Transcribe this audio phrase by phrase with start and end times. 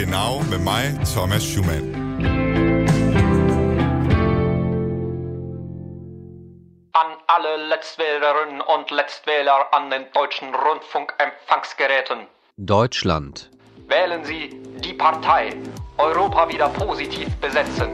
[0.00, 1.94] Genau med mig, Thomas Schumann.
[6.92, 12.28] An alle Letztwählerinnen und Letztwähler an den deutschen Rundfunkempfangsgeräten.
[12.56, 13.50] Deutschland.
[13.88, 15.52] Wählen Sie die Partei
[15.98, 17.90] Europa wieder positiv besetzen,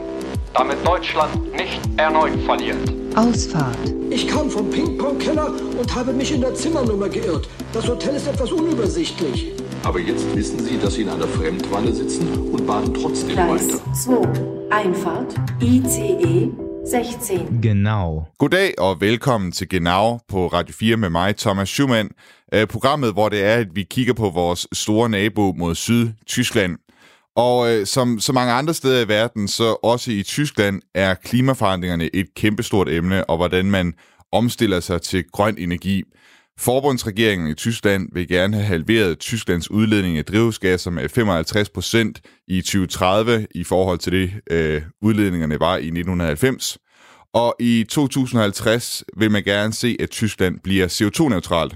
[0.53, 2.89] damit Deutschland nicht erneut verliert.
[3.17, 3.75] Ausfahrt.
[4.09, 7.49] Ich kam vom Ping-Pong-Keller und habe mich in der Zimmernummer geirrt.
[7.73, 9.51] Das Hotel ist etwas unübersichtlich.
[9.83, 13.93] Aber jetzt wissen Sie, dass Sie in einer Fremdwanne sitzen und baden trotzdem Gleis weiter.
[13.93, 14.71] 2.
[14.71, 15.35] Einfahrt.
[15.61, 16.51] ICE
[16.85, 17.61] 16.
[17.61, 18.27] Genau.
[18.37, 22.09] Goddag og velkommen til Genau på Radio 4 med mig, Thomas Schumann.
[22.53, 26.77] Øh, Programmet, hvor det er, at vi kigger på vores store nabo mod syd, Tyskland.
[27.35, 32.15] Og øh, som så mange andre steder i verden, så også i Tyskland er klimaforandringerne
[32.15, 33.93] et kæmpestort emne, og hvordan man
[34.31, 36.03] omstiller sig til grøn energi.
[36.59, 42.61] Forbundsregeringen i Tyskland vil gerne have halveret Tysklands udledning af drivhusgasser med 55 procent i
[42.61, 46.77] 2030 i forhold til det, øh, udledningerne var i 1990.
[47.33, 51.75] Og i 2050 vil man gerne se, at Tyskland bliver CO2-neutralt.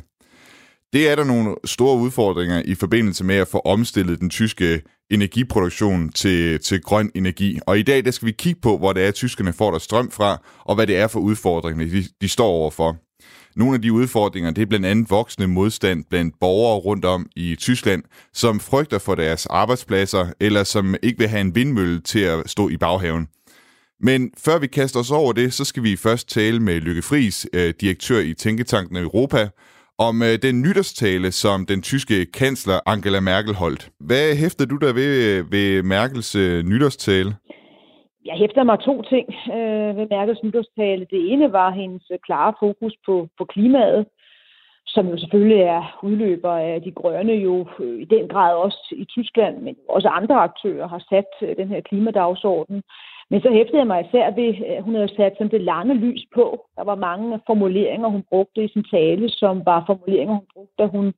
[0.94, 6.10] Det er der nogle store udfordringer i forbindelse med at få omstillet den tyske energiproduktion
[6.10, 7.60] til, til grøn energi.
[7.68, 9.80] Og i dag der skal vi kigge på, hvor det er, at tyskerne får der
[9.80, 12.98] strøm fra, og hvad det er for udfordringer, de, de står overfor.
[13.56, 17.56] Nogle af de udfordringer, det er blandt andet voksende modstand blandt borgere rundt om i
[17.56, 22.50] Tyskland, som frygter for deres arbejdspladser, eller som ikke vil have en vindmølle til at
[22.50, 23.28] stå i baghaven.
[24.00, 27.48] Men før vi kaster os over det, så skal vi først tale med Lykke Friis,
[27.54, 29.50] øh, direktør i Tænketanken Europa,
[29.98, 33.90] om øh, den nytårstale, som den tyske kansler Angela Merkel holdt.
[34.00, 36.36] Hvad hæfter du der ved, øh, ved Merkels
[36.66, 37.36] nytårstale?
[38.26, 41.08] Jeg hæfter mig to ting øh, ved Merkels nytårstale.
[41.12, 44.06] Det ene var hendes klare fokus på, på klimaet,
[44.86, 49.06] som jo selvfølgelig er udløber af de grønne jo øh, i den grad også i
[49.06, 52.84] Tyskland, men også andre aktører har sat øh, den her klimadagsorden.
[53.30, 56.24] Men så hæftede jeg mig især ved, at hun havde sat sådan det lange lys
[56.36, 56.66] på.
[56.76, 60.86] Der var mange formuleringer, hun brugte i sin tale, som var formuleringer, hun brugte, da
[60.86, 61.14] hun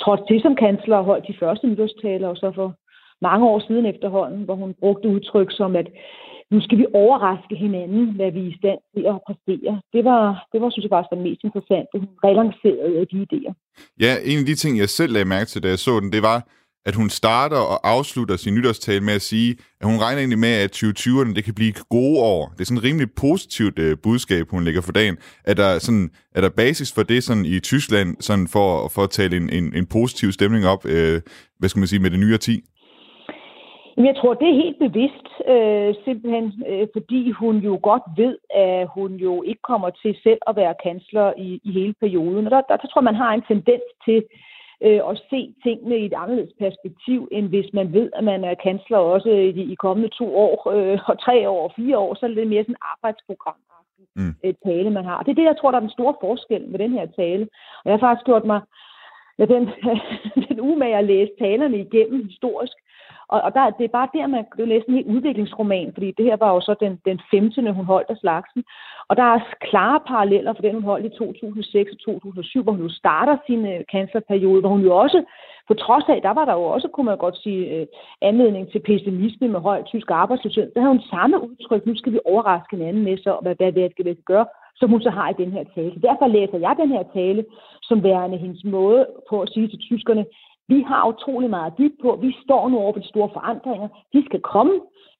[0.00, 2.74] trådte til som kansler og holdt de første nytårstaler, og så for
[3.20, 5.88] mange år siden efterhånden, hvor hun brugte udtryk som, at
[6.52, 9.72] nu skal vi overraske hinanden, hvad vi er i stand til at præstere.
[9.94, 11.94] Det var, det var synes jeg faktisk, det mest interessante.
[12.02, 13.52] Hun relancerede de idéer.
[14.04, 16.22] Ja, en af de ting, jeg selv lagde mærke til, da jeg så den, det
[16.30, 16.38] var,
[16.86, 20.48] at hun starter og afslutter sin nytårstale med at sige, at hun regner egentlig med,
[20.48, 22.48] at 2020'erne det kan blive gode år.
[22.48, 25.16] Det er sådan et rimelig positivt uh, budskab, hun lægger for dagen.
[25.44, 29.10] Er der, sådan, er der basis for det sådan i Tyskland, sådan for, for at
[29.10, 30.90] tale en, en, en positiv stemning op, uh,
[31.58, 32.60] hvad skal man sige, med det nye årti?
[33.96, 38.38] Jamen, jeg tror, det er helt bevidst, øh, simpelthen øh, fordi hun jo godt ved,
[38.54, 42.46] at hun jo ikke kommer til selv at være kansler i, i hele perioden.
[42.46, 44.24] Og der, der, der tror man har en tendens til
[44.86, 48.54] øh, at se tingene i et anderledes perspektiv, end hvis man ved, at man er
[48.54, 52.14] kansler også i de i kommende to år, øh, og tre år og fire år,
[52.14, 53.58] så er det mere sådan et arbejdsprogram
[54.16, 54.34] mm.
[54.44, 55.22] øh, tale, man har.
[55.22, 57.48] Det er det, jeg tror, der er den store forskel med den her tale.
[57.82, 58.60] Og jeg har faktisk gjort mig
[59.38, 59.70] ja, den,
[60.48, 62.76] den umage at læse talerne igennem historisk,
[63.32, 66.24] og, og der, det er bare der, man kan læse en helt udviklingsroman, fordi det
[66.24, 67.74] her var jo så den, den 15.
[67.74, 68.64] hun holdt af slagsen.
[69.08, 72.82] Og der er klare paralleller for den, hun holdt i 2006 og 2007, hvor hun
[72.82, 75.24] jo starter sin øh, kanslerperiode, hvor hun jo også,
[75.68, 77.86] på trods af, der var der jo også, kunne man godt sige, øh,
[78.22, 80.72] anledning til pessimisme med høj tysk arbejdsløshed.
[80.74, 83.88] Der havde hun samme udtryk, nu skal vi overraske hinanden med, så hvad, hvad, hvad
[83.96, 84.46] hvad vi gøre,
[84.76, 85.94] som hun så har i den her tale.
[86.08, 87.44] Derfor læser jeg den her tale
[87.82, 90.24] som værende hendes måde på at sige til tyskerne,
[90.68, 92.18] vi har utrolig meget at på.
[92.22, 93.88] Vi står nu over for de store forandringer.
[94.12, 94.74] De skal komme,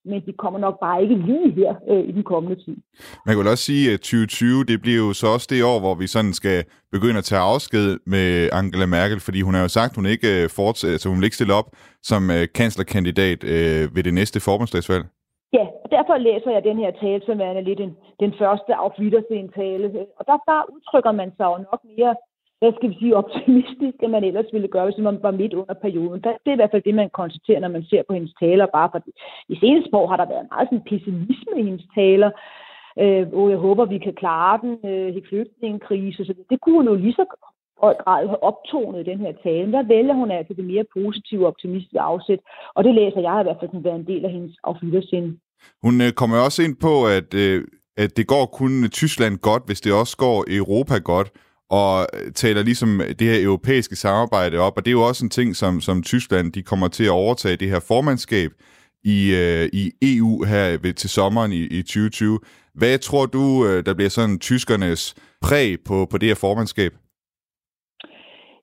[0.05, 2.77] men de kommer nok bare ikke lige her øh, i den kommende tid.
[3.25, 5.95] Man kan vel også sige, at 2020, det bliver jo så også det år, hvor
[5.95, 9.91] vi sådan skal begynde at tage afsked med Angela Merkel, fordi hun har jo sagt,
[9.91, 11.69] at hun ikke, øh, fortsætter, så altså, hun vil ikke stille op
[12.03, 15.05] som øh, kanslerkandidat øh, ved det næste forbundsdagsvalg.
[15.53, 18.91] Ja, og derfor læser jeg den her tale som er lidt den, den første af
[19.55, 20.07] tale.
[20.19, 22.15] Og der, der udtrykker man sig jo nok mere
[22.63, 25.75] hvad skal vi sige, optimistisk, end man ellers ville gøre, hvis man var midt under
[25.75, 26.21] perioden.
[26.23, 28.67] Det er i hvert fald det, man konstaterer, når man ser på hendes taler.
[28.67, 29.01] Bare for
[29.49, 32.31] i seneste år har der været meget sådan pessimisme i hendes taler,
[33.03, 36.25] øh, og jeg håber, vi kan klare den, øh, flygtningekrise.
[36.25, 37.25] Så det, det kunne hun jo lige så
[37.83, 39.73] høj grad have optonet i den her tale.
[39.73, 42.41] Der vælger hun altså det mere positive, optimistiske afsæt,
[42.75, 45.39] og det læser jeg i hvert fald som være en del af hendes aflyttersind.
[45.83, 47.65] Hun øh, kommer også ind på, at, øh,
[47.97, 51.33] at det går kun Tyskland godt, hvis det også går Europa godt
[51.71, 55.31] og øh, taler ligesom det her europæiske samarbejde op, og det er jo også en
[55.31, 58.51] ting, som, som Tyskland de kommer til at overtage det her formandskab
[59.05, 62.39] i, øh, i EU her ved, til sommeren i, i 2020.
[62.75, 66.93] Hvad tror du, øh, der bliver sådan tyskernes præg på, på det her formandskab?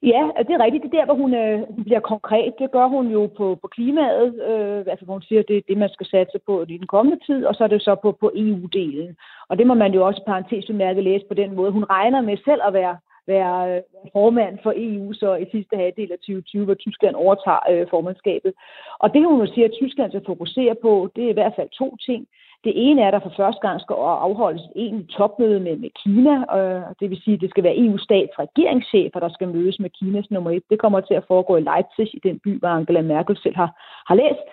[0.04, 0.84] Ja, det er rigtigt.
[0.84, 2.54] Det er der, hvor hun, øh, hun bliver konkret.
[2.60, 5.62] Det gør hun jo på, på klimaet, øh, altså hvor hun siger, at det er
[5.68, 8.12] det, man skal satse på i den kommende tid, og så er det så på,
[8.12, 9.16] på EU-delen.
[9.50, 11.72] Og det må man jo også parentes mærke læse på den måde.
[11.72, 12.98] Hun regner med selv at være,
[13.28, 13.82] være øh,
[14.14, 18.54] formand for EU så i sidste halvdel af 2020, hvor Tyskland overtager øh, formandskabet.
[19.00, 21.96] Og det, hun siger, at Tyskland skal fokusere på, det er i hvert fald to
[21.96, 22.28] ting.
[22.64, 23.96] Det ene er, at der for første gang skal
[24.28, 26.36] afholdes et egentligt topmøde med, med Kina.
[26.58, 30.32] Øh, det vil sige, at det skal være EU-stats regeringschefer, der skal mødes med Kinas
[30.32, 30.64] nummer et.
[30.70, 33.70] Det kommer til at foregå i Leipzig, i den by, hvor Angela Merkel selv har,
[34.08, 34.50] har læst.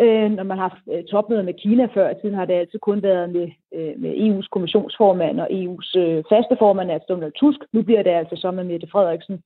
[0.00, 2.78] Øh, når man har haft øh, topmøder med Kina før i tiden, har det altid
[2.78, 7.60] kun været med, øh, med EU's kommissionsformand og EU's øh, faste formand, altså Donald Tusk.
[7.72, 9.42] Nu bliver det altså så med Mette Frederiksen,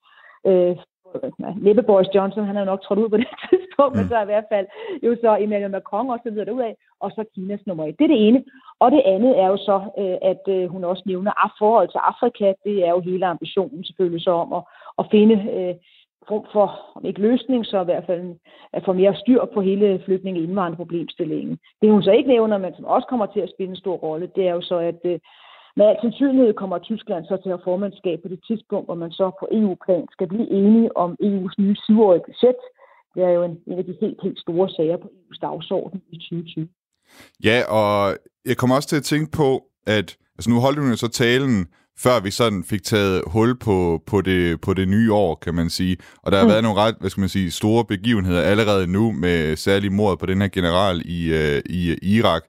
[0.47, 0.77] øh,
[1.57, 3.99] næppe Boris Johnson, han er jo nok trådt ud på det tidspunkt, mm.
[3.99, 4.67] men så i hvert fald
[5.03, 7.99] jo så Emmanuel Macron og så videre derudad, og så Kinas nummer et.
[7.99, 8.45] Det er det ene.
[8.81, 12.53] Og det andet er jo så, øh, at øh, hun også nævner forhold til Afrika.
[12.65, 14.63] Det er jo hele ambitionen selvfølgelig så om at,
[14.99, 15.75] at finde øh,
[16.29, 16.67] form for,
[16.97, 18.37] om ikke løsning, så i hvert fald
[18.73, 21.59] at få mere styr på hele flygtninge- og indvandrerproblemstillingen.
[21.81, 24.31] Det hun så ikke nævner, men som også kommer til at spille en stor rolle,
[24.37, 25.01] det er jo så, at
[25.77, 29.13] med al sandsynlighed kommer Tyskland så til at have formandskab på det tidspunkt, hvor man
[29.21, 32.61] så på EU-plan skal blive enige om EU's nye syvårige budget.
[33.15, 36.17] Det er jo en, en af de helt, helt store sager på EU's dagsorden i
[36.17, 36.69] 2020.
[37.45, 39.51] Ja, og jeg kommer også til at tænke på,
[39.87, 41.67] at altså nu holdt hun jo så talen,
[41.99, 45.71] før vi sådan fik taget hul på, på, det, på det nye år, kan man
[45.71, 45.97] sige.
[46.23, 46.51] Og der har mm.
[46.51, 50.27] været nogle ret, hvad skal man sige, store begivenheder allerede nu, med særlig mord på
[50.27, 52.43] den her general i, uh, i Irak.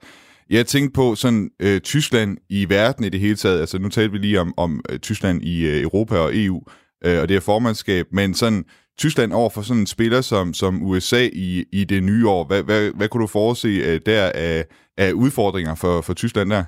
[0.50, 3.60] Jeg tænkte på sådan øh, Tyskland i verden i det hele taget.
[3.60, 6.62] Altså nu talte vi lige om, om øh, Tyskland i øh, Europa og EU,
[7.06, 8.64] øh, og det er formandskab, men sådan
[8.98, 12.44] Tyskland over for sådan en spiller som, som USA i, i det nye år.
[12.44, 14.64] Hvad, hvad, hvad kunne du forudse øh, der af,
[14.98, 16.64] af udfordringer for, for Tyskland der?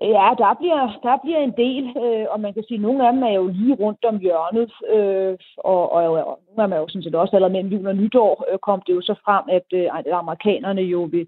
[0.00, 3.12] Ja, der bliver, der bliver en del, øh, og man kan sige, at nogle af
[3.12, 6.80] dem er jo lige rundt om hjørnet, øh, og, og, og nogle af dem er
[6.80, 9.44] jo sådan set også allerede mellem jul og nytår, øh, kom det jo så frem,
[9.56, 9.86] at, øh,
[10.22, 11.26] amerikanerne jo vil,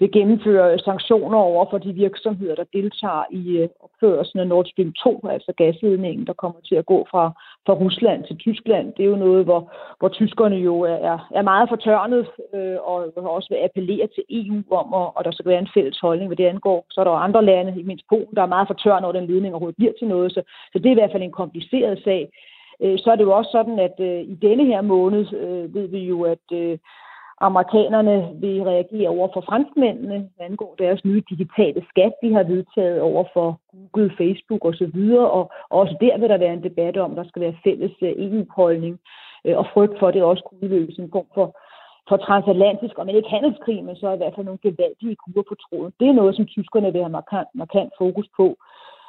[0.00, 4.92] vil gennemføre sanktioner over for de virksomheder, der deltager i øh, opførelsen af Nord Stream
[4.92, 7.24] 2, altså gasledningen, der kommer til at gå fra,
[7.66, 8.92] fra Rusland til Tyskland.
[8.96, 13.48] Det er jo noget, hvor, hvor tyskerne jo er, er meget fortørnet, øh, og også
[13.50, 16.46] vil appellere til EU om, og, og der skal være en fælles holdning, hvad det
[16.46, 16.86] angår.
[16.90, 19.26] Så er der jo andre lande, ikke mindst Polen, der er meget fortørnet over den
[19.26, 20.42] ledning overhovedet bliver til noget, så,
[20.72, 22.30] så det er i hvert fald en kompliceret sag.
[22.82, 25.86] Øh, så er det jo også sådan, at øh, i denne her måned øh, ved
[25.88, 26.78] vi jo, at øh,
[27.40, 33.00] amerikanerne vil reagere over for franskmændene, hvad angår deres nye digitale skat, de har vedtaget
[33.00, 33.60] over for
[33.92, 35.00] Google, Facebook osv.,
[35.38, 39.00] og også der vil der være en debat om, der skal være fælles øh, EU-holdning,
[39.44, 41.46] øh, og frygt for, at det også kunne udløse en form for,
[42.08, 45.54] for transatlantisk, og men ikke handelskrig, men så i hvert fald nogle gevaldige kurer på
[45.64, 45.92] tråden.
[46.00, 48.46] Det er noget, som tyskerne vil have markant, markant fokus på.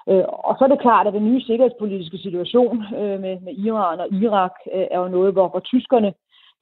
[0.10, 2.78] Øh, og så er det klart, at den nye sikkerhedspolitiske situation
[3.24, 4.56] med, med Iran og Irak
[4.92, 6.14] er jo noget, hvor, hvor tyskerne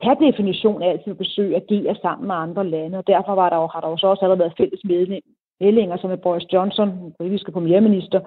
[0.03, 3.67] per definition altid besøge at agere sammen med andre lande, og derfor var der jo,
[3.73, 4.81] har der jo så også allerede været fælles
[5.63, 8.19] meldinger, som er Boris Johnson, den britiske premierminister,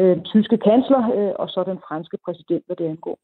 [0.00, 3.18] øh, tyske kansler, øh, og så den franske præsident, hvad det angår.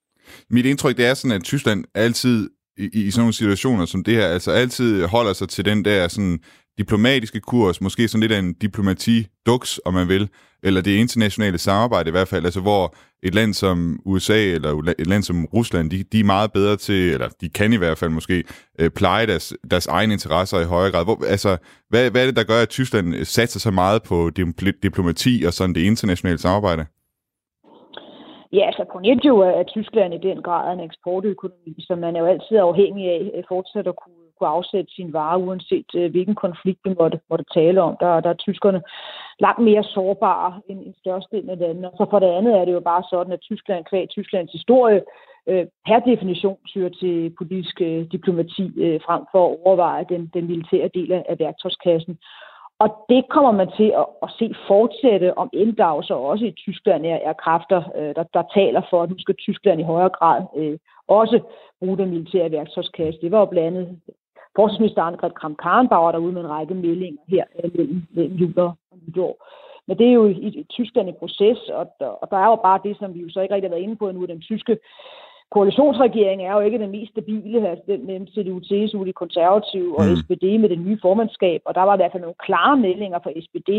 [0.51, 4.15] Mit indtryk det er sådan, at Tyskland altid i, i sådan nogle situationer som det
[4.15, 6.39] her, altså altid holder sig til den der sådan
[6.79, 10.29] diplomatiske kurs, måske sådan lidt af en diplomati-duks, om man vil,
[10.64, 15.06] eller det internationale samarbejde i hvert fald, altså hvor et land som USA eller et
[15.06, 18.11] land som Rusland, de, de er meget bedre til, eller de kan i hvert fald
[18.11, 18.44] måske,
[18.80, 21.04] øh, pleje deres, deres egne interesser i højere grad.
[21.04, 21.56] Hvor, altså,
[21.90, 24.30] hvad, hvad er det, der gør, at Tyskland øh, satser så meget på
[24.83, 26.85] diplomati og sådan det internationale samarbejde?
[28.56, 32.26] Ja, altså punkt jo er Tyskland i den grad en eksportøkonomi, så man er jo
[32.26, 36.81] altid afhængig af øh, fortsat at kunne kunne afsætte sin varer, uanset øh, hvilken konflikt
[36.85, 37.97] vi måtte, måtte tale om.
[38.00, 38.83] Der, der er tyskerne
[39.41, 41.91] langt mere sårbare end, end størstedelen af landene.
[41.91, 45.03] Og så for det andet er det jo bare sådan, at Tyskland, kvæg Tysklands historie,
[45.47, 50.47] øh, per definition syr til politisk øh, diplomati øh, frem for at overveje den, den
[50.47, 52.19] militære del af værktøjskassen.
[52.79, 56.50] Og det kommer man til at, at se fortsætte, om end der så også i
[56.64, 60.09] Tyskland er, er kræfter, øh, der, der taler for, at nu skal Tyskland i højere
[60.19, 61.41] grad øh, også
[61.81, 63.21] bruge den militære værktøjskasse.
[63.21, 64.00] Det var jo blandt andet
[64.56, 69.34] Forsvarsminister Annegret Kramp-Karrenbauer derude med en række meldinger her øh, mellem, mellem jul og nytår.
[69.87, 72.56] Men det er jo i, i Tyskland en proces, og der, og der er jo
[72.56, 74.76] bare det, som vi jo så ikke rigtig har været inde på endnu, den tyske
[75.56, 80.04] koalitionsregering er jo ikke den mest stabile, altså den mellem CDU, CSU, de konservative og
[80.04, 80.16] mm.
[80.16, 83.34] SPD med det nye formandskab, og der var i hvert fald nogle klare meldinger fra
[83.44, 83.70] SPD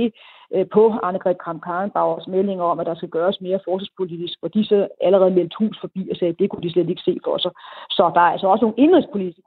[0.55, 4.87] øh, på Annegret Kramp-Karrenbauers meldinger om, at der skal gøres mere forsvarspolitisk, hvor de så
[5.01, 7.51] allerede meldte hus forbi og sagde, at det kunne de slet ikke se for sig.
[7.89, 9.41] Så der er altså også nogle indrigspolitiske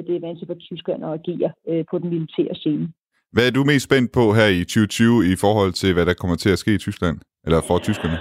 [0.00, 2.86] at det er vanskeligt for Tyskland at agere øh, på den militære scene.
[3.34, 6.36] Hvad er du mest spændt på her i 2020 i forhold til, hvad der kommer
[6.36, 7.16] til at ske i Tyskland?
[7.44, 8.18] Eller for tyskerne?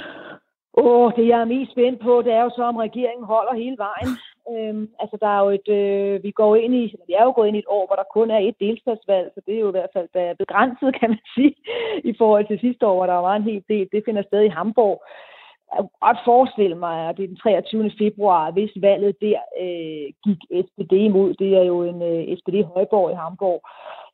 [0.77, 3.77] Åh, det jeg er mest spændt på, det er jo så, om regeringen holder hele
[3.87, 4.11] vejen.
[4.51, 7.47] Øhm, altså, der er jo et, øh, vi går ind i, vi er jo gået
[7.47, 9.77] ind i et år, hvor der kun er et delstatsvalg, så det er jo i
[9.77, 10.09] hvert fald
[10.43, 11.55] begrænset, kan man sige,
[12.11, 13.87] i forhold til sidste år, hvor der var en hel del.
[13.93, 14.97] Det finder sted i Hamburg.
[15.75, 17.91] Jeg kunne godt forestille mig, at det er den 23.
[17.97, 23.11] februar, hvis valget der øh, gik SPD imod, det er jo en øh, SPD Højborg
[23.11, 23.61] i Hamburg,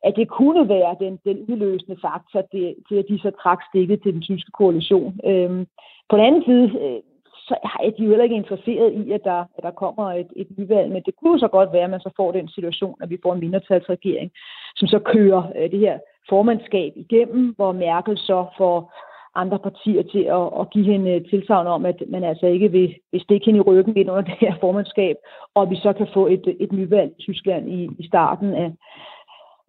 [0.04, 4.02] at det kunne være den, den udløsende faktor det, til, at de så trak stikket
[4.02, 5.20] til den tyske koalition.
[5.24, 5.66] Øhm,
[6.08, 7.00] på den anden side, øh,
[7.48, 10.58] så er de jo heller ikke interesseret i, at der, at der kommer et, et
[10.58, 13.18] nyvalg, men det kunne så godt være, at man så får den situation, at vi
[13.22, 14.30] får en mindretalsregering,
[14.76, 15.98] som så kører øh, det her
[16.28, 18.92] formandskab igennem, hvor Merkel så får
[19.34, 23.20] andre partier til at, at give hende tilsavn om, at man altså ikke vil, vil
[23.20, 25.16] stikke hende i ryggen ind under det her formandskab,
[25.54, 28.72] og vi så kan få et, et nyvalg i Tyskland i, i starten af,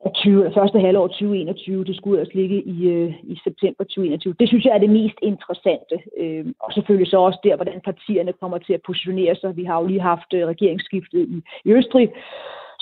[0.05, 1.85] af 20, første halvår 2021.
[1.85, 4.35] Det skulle altså ligge i, øh, i september 2021.
[4.39, 5.95] Det synes jeg er det mest interessante.
[6.17, 9.57] Øh, og selvfølgelig så også der, hvordan partierne kommer til at positionere sig.
[9.57, 12.09] Vi har jo lige haft øh, regeringsskiftet i, i Østrig,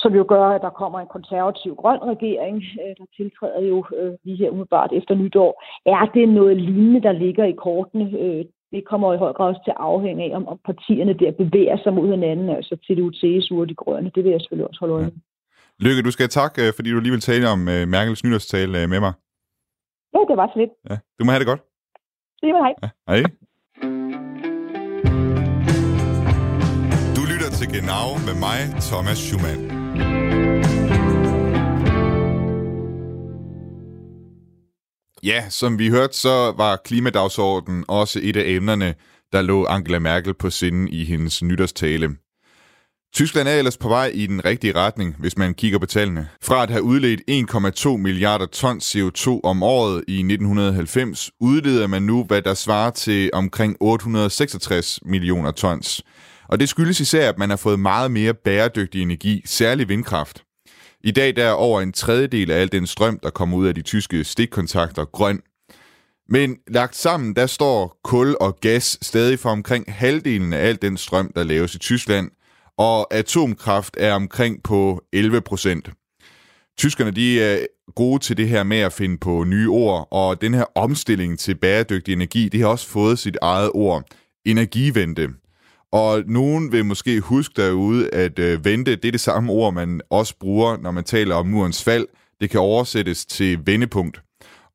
[0.01, 4.13] som jo gør, at der kommer en konservativ grøn regering, øh, der tiltræder jo øh,
[4.23, 5.51] lige her umiddelbart efter nytår.
[5.85, 8.05] Er det noget lignende, der ligger i kortene?
[8.23, 11.31] Øh, det kommer i høj grad også til at afhænge af, om, om partierne der
[11.31, 14.11] bevæger sig mod hinanden, altså til det UTS og de grønne.
[14.15, 15.11] Det vil jeg selvfølgelig også holde øje med.
[15.11, 15.85] Ja.
[15.85, 17.59] Lykke, du skal have tak, fordi du lige vil tale om
[17.93, 19.13] Merkels nytårstale med mig.
[20.13, 20.73] Ja, det var så lidt.
[20.89, 21.61] Ja, du må have det godt.
[22.41, 22.73] Det var hej.
[22.83, 23.21] Ja, hej.
[27.17, 29.78] Du lytter til Genau med mig, Thomas Schumann.
[35.23, 38.95] Ja, som vi hørte, så var klimadagsordenen også et af emnerne,
[39.33, 42.09] der lå Angela Merkel på sinden i hendes nytårstale.
[43.13, 46.29] Tyskland er ellers på vej i den rigtige retning, hvis man kigger på tallene.
[46.43, 47.21] Fra at have udledt
[47.85, 53.29] 1,2 milliarder tons CO2 om året i 1990, udleder man nu, hvad der svarer til
[53.33, 56.03] omkring 866 millioner tons.
[56.47, 60.43] Og det skyldes især, at man har fået meget mere bæredygtig energi, særlig vindkraft.
[61.03, 63.75] I dag der er over en tredjedel af al den strøm, der kommer ud af
[63.75, 65.41] de tyske stikkontakter, grøn.
[66.29, 70.97] Men lagt sammen, der står kul og gas stadig for omkring halvdelen af al den
[70.97, 72.31] strøm, der laves i Tyskland,
[72.77, 75.89] og atomkraft er omkring på 11 procent.
[76.77, 77.65] Tyskerne de er
[77.95, 81.55] gode til det her med at finde på nye ord, og den her omstilling til
[81.55, 84.03] bæredygtig energi, det har også fået sit eget ord,
[84.45, 85.29] energivente.
[85.91, 90.01] Og nogen vil måske huske derude, at øh, vente, det er det samme ord, man
[90.09, 92.07] også bruger, når man taler om murens fald.
[92.41, 94.21] Det kan oversættes til vendepunkt.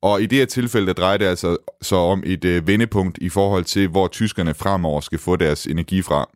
[0.01, 3.29] Og i det her tilfælde, der drejer det altså så om et øh, vendepunkt i
[3.29, 6.29] forhold til, hvor tyskerne fremover skal få deres energi fra.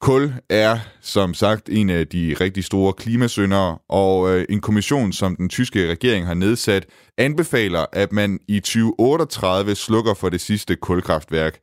[0.00, 5.36] Kul er som sagt en af de rigtig store klimasyndere, og øh, en kommission, som
[5.36, 6.86] den tyske regering har nedsat,
[7.18, 11.58] anbefaler, at man i 2038 slukker for det sidste kulkraftværk.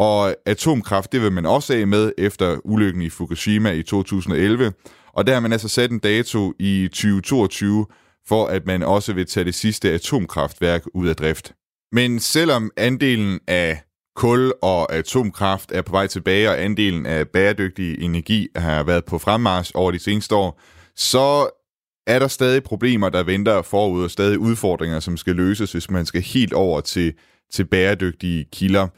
[0.00, 4.72] Og atomkraft, det vil man også af med efter ulykken i Fukushima i 2011.
[5.12, 7.86] Og der har man altså sat en dato i 2022
[8.28, 11.52] for, at man også vil tage det sidste atomkraftværk ud af drift.
[11.92, 13.82] Men selvom andelen af
[14.16, 19.18] kul og atomkraft er på vej tilbage, og andelen af bæredygtig energi har været på
[19.18, 20.60] fremmarsch over de seneste år,
[20.96, 21.50] så
[22.06, 26.06] er der stadig problemer, der venter forud, og stadig udfordringer, som skal løses, hvis man
[26.06, 27.12] skal helt over til,
[27.52, 28.88] til bæredygtige kilder.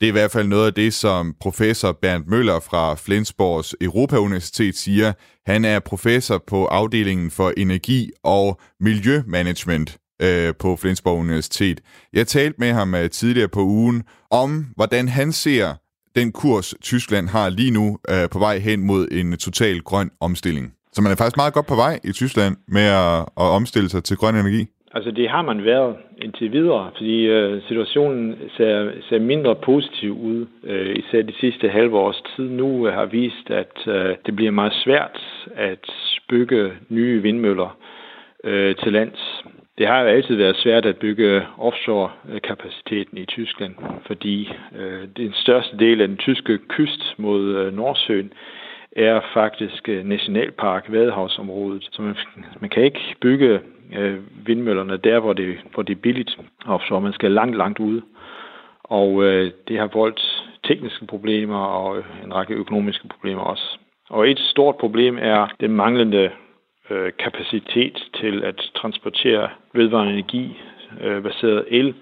[0.00, 4.76] Det er i hvert fald noget af det, som professor Bernd Møller fra Flensborgs Europa-universitet
[4.76, 5.12] siger.
[5.46, 11.80] Han er professor på afdelingen for energi og miljømanagement øh, på Flensborg Universitet.
[12.12, 15.74] Jeg talte med ham øh, tidligere på ugen om, hvordan han ser
[16.16, 20.72] den kurs, Tyskland har lige nu øh, på vej hen mod en total grøn omstilling.
[20.92, 24.04] Så man er faktisk meget godt på vej i Tyskland med at, at omstille sig
[24.04, 24.66] til grøn energi.
[24.94, 30.46] Altså det har man været indtil videre, fordi øh, situationen ser, ser mindre positiv ud.
[30.64, 34.50] Øh, især de sidste halve års tid nu øh, har vist, at øh, det bliver
[34.50, 35.20] meget svært
[35.56, 35.86] at
[36.28, 37.78] bygge nye vindmøller
[38.44, 39.44] øh, til lands.
[39.78, 43.74] Det har jo altid været svært at bygge offshore-kapaciteten i Tyskland,
[44.06, 48.32] fordi øh, den største del af den tyske kyst mod øh, Nordsøen
[48.96, 51.88] er faktisk øh, nationalpark, Vadehavsområdet.
[51.92, 52.16] Så man,
[52.60, 53.60] man kan ikke bygge
[53.98, 57.00] øh, vindmøllerne der, hvor det, hvor det er billigt offshore.
[57.00, 58.02] Man skal langt, langt ude.
[58.84, 63.78] Og øh, det har voldt tekniske problemer og øh, en række økonomiske problemer også.
[64.10, 66.30] Og et stort problem er den manglende
[66.90, 70.60] øh, kapacitet til at transportere vedvarende energi
[71.00, 71.94] øh, baseret el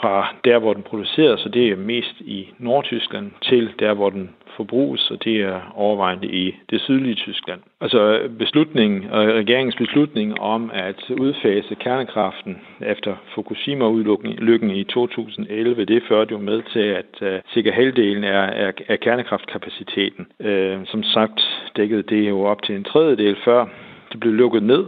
[0.00, 4.30] fra der, hvor den produceres, og det er mest i Nordtyskland, til der, hvor den
[4.56, 7.60] forbruges, og det er overvejende i det sydlige Tyskland.
[7.80, 16.32] Altså beslutningen, og regeringens beslutning om at udfase kernekraften efter Fukushima-ulykken i 2011, det førte
[16.32, 20.26] jo med til, at uh, cirka halvdelen af, af, af kernekraftkapaciteten.
[20.40, 21.40] Uh, som sagt
[21.76, 23.66] dækkede det jo op til en tredjedel før
[24.12, 24.84] det blev lukket ned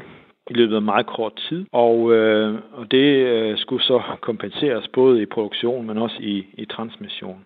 [0.51, 5.23] i løbet af meget kort tid, og, øh, og det øh, skulle så kompenseres både
[5.23, 7.45] i produktion, men også i, i transmission.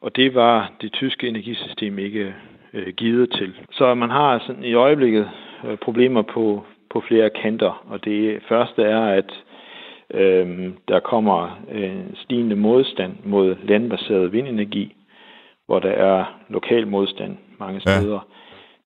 [0.00, 2.34] Og det var det tyske energisystem ikke
[2.72, 3.54] øh, givet til.
[3.72, 5.30] Så man har sådan i øjeblikket
[5.68, 9.32] øh, problemer på, på flere kanter, og det første er, at
[10.14, 14.94] øh, der kommer en stigende modstand mod landbaseret vindenergi,
[15.66, 18.12] hvor der er lokal modstand mange steder.
[18.12, 18.36] Ja.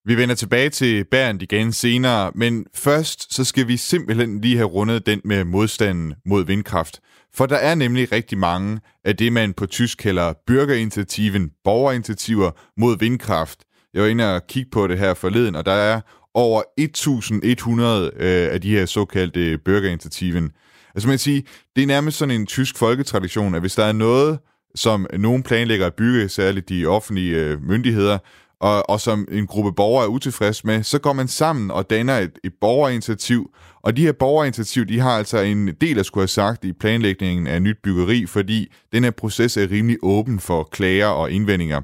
[0.05, 4.69] Vi vender tilbage til Bernd igen senere, men først så skal vi simpelthen lige have
[4.69, 7.01] rundet den med modstanden mod vindkraft.
[7.35, 12.99] For der er nemlig rigtig mange af det, man på tysk kalder bürgerinitiativen, borgerinitiativer mod
[12.99, 13.59] vindkraft.
[13.95, 16.01] Jeg var inde og kigge på det her forleden, og der er
[16.35, 20.51] over 1100 øh, af de her såkaldte bürgerinitiativen.
[20.95, 21.45] Altså man kan sige,
[21.77, 24.39] det er nærmest sådan en tysk folketradition, at hvis der er noget,
[24.75, 28.19] som nogen planlægger at bygge, særligt de offentlige øh, myndigheder,
[28.61, 32.19] og, og som en gruppe borgere er utilfreds med, så går man sammen og danner
[32.19, 33.51] et, et borgerinitiativ.
[33.83, 37.47] Og de her borgerinitiativ, de har altså en del at skulle have sagt i planlægningen
[37.47, 41.81] af nyt byggeri, fordi den her proces er rimelig åben for klager og indvendinger.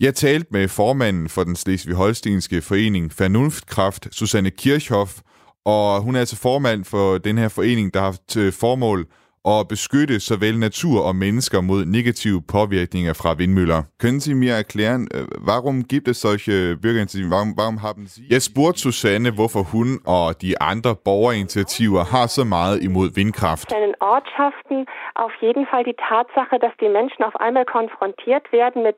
[0.00, 5.20] Jeg talte med formanden for den Slesvig-Holstenske forening Vernunftkraft, Susanne Kirchhoff,
[5.64, 9.06] og hun er altså formand for den her forening, der har til øh, formål
[9.44, 13.82] og beskytte såvel natur og mennesker mod negative påvirkninger fra vindmøller.
[14.02, 15.08] Können Sie mir erklären,
[15.48, 17.30] warum gibt es solche Bürgerinitiativen?
[17.30, 18.26] Warum, warum haben Sie...
[18.30, 23.72] Jeg spurgte Susanne, hvorfor hun og de andre borgerinitiativer har så meget imod vindkraft.
[24.16, 24.78] Ortschaften
[25.24, 28.96] auf jeden Fall die Tatsache, dass die Menschen auf einmal konfrontiert werden mit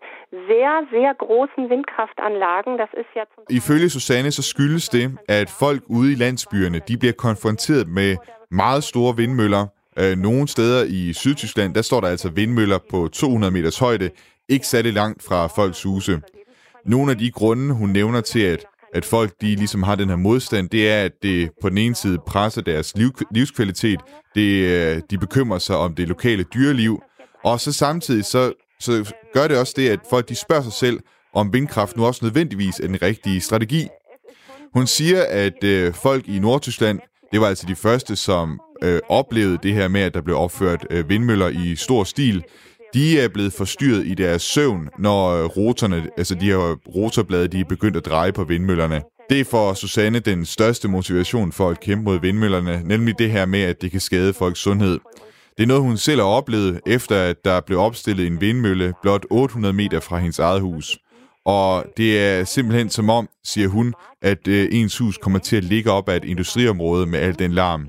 [0.50, 2.72] sehr, sehr großen Windkraftanlagen.
[2.82, 6.96] Das ist ja zum Ifølge Susanne så skyldes det, at folk ude i landsbyerne, de
[6.98, 8.16] bliver konfronteret med
[8.50, 9.66] meget store vindmøller,
[9.98, 14.10] Øh, nogle steder i Sydtyskland, der står der altså vindmøller på 200 meters højde,
[14.48, 16.20] ikke særlig langt fra folks huse.
[16.86, 20.16] Nogle af de grunde, hun nævner til, at, at folk de ligesom har den her
[20.16, 24.00] modstand, det er, at det på den ene side presser deres liv, livskvalitet,
[24.34, 27.02] det, øh, de bekymrer sig om det lokale dyreliv,
[27.44, 31.00] og så samtidig så, så gør det også det, at folk de spørger sig selv,
[31.34, 33.88] om vindkraft nu også nødvendigvis er den rigtige strategi.
[34.74, 37.00] Hun siger, at øh, folk i Nordtyskland,
[37.32, 40.86] det var altså de første, som øh, oplevede det her med, at der blev opført
[40.90, 42.44] øh, vindmøller i stor stil,
[42.94, 47.60] de er blevet forstyrret i deres søvn, når øh, rotorne, altså de her rotorblade, de
[47.60, 49.02] er begyndt at dreje på vindmøllerne.
[49.30, 53.46] Det er for Susanne den største motivation for at kæmpe mod vindmøllerne, nemlig det her
[53.46, 54.98] med, at det kan skade folks sundhed.
[55.56, 59.26] Det er noget, hun selv har oplevet, efter at der blev opstillet en vindmølle blot
[59.30, 60.98] 800 meter fra hendes eget hus.
[61.44, 65.64] Og det er simpelthen som om, siger hun, at øh, ens hus kommer til at
[65.64, 67.88] ligge op ad et industriområde med al den larm.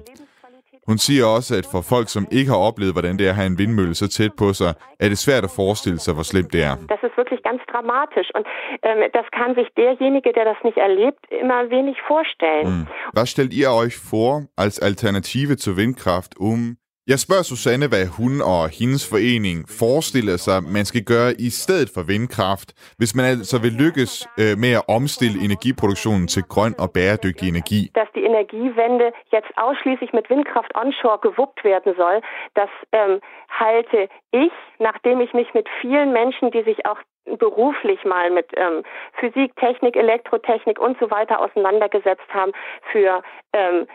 [0.89, 3.49] Hun siger også, at for folk, som ikke har oplevet, hvordan det er at have
[3.53, 6.61] en vindmølle så tæt på sig, er det svært at forestille sig, hvor slemt det
[6.69, 6.75] er.
[6.93, 8.45] Das ist wirklich ganz dramatisch und
[8.87, 12.67] ähm, das kann sich derjenige, der das nicht erlebt, immer wenig vorstellen.
[12.67, 12.87] Mm.
[13.19, 16.77] Was stellt ihr euch vor als Alternative zur Windkraft, um
[17.11, 21.89] jeg spørger Susanne, hvad hun og hendes forening forestiller sig, man skal gøre i stedet
[21.95, 26.87] for vindkraft, hvis man altså vil lykkes øh, med at omstille energiproduktionen til grøn og
[26.97, 27.81] bæredygtig energi.
[27.99, 32.17] Dass die Energiewende jetzt ausschließlich mit Windkraft onshore gewuppt werden soll,
[32.59, 33.15] das ähm,
[33.63, 33.99] halte
[34.43, 34.55] ich,
[34.87, 37.01] nachdem ich mich mit vielen Menschen, die sich auch
[37.45, 38.83] beruflich mal mit ähm,
[39.19, 42.51] Physik, Technik, Elektrotechnik und so weiter auseinandergesetzt haben,
[42.91, 43.21] für
[43.53, 43.87] ähm,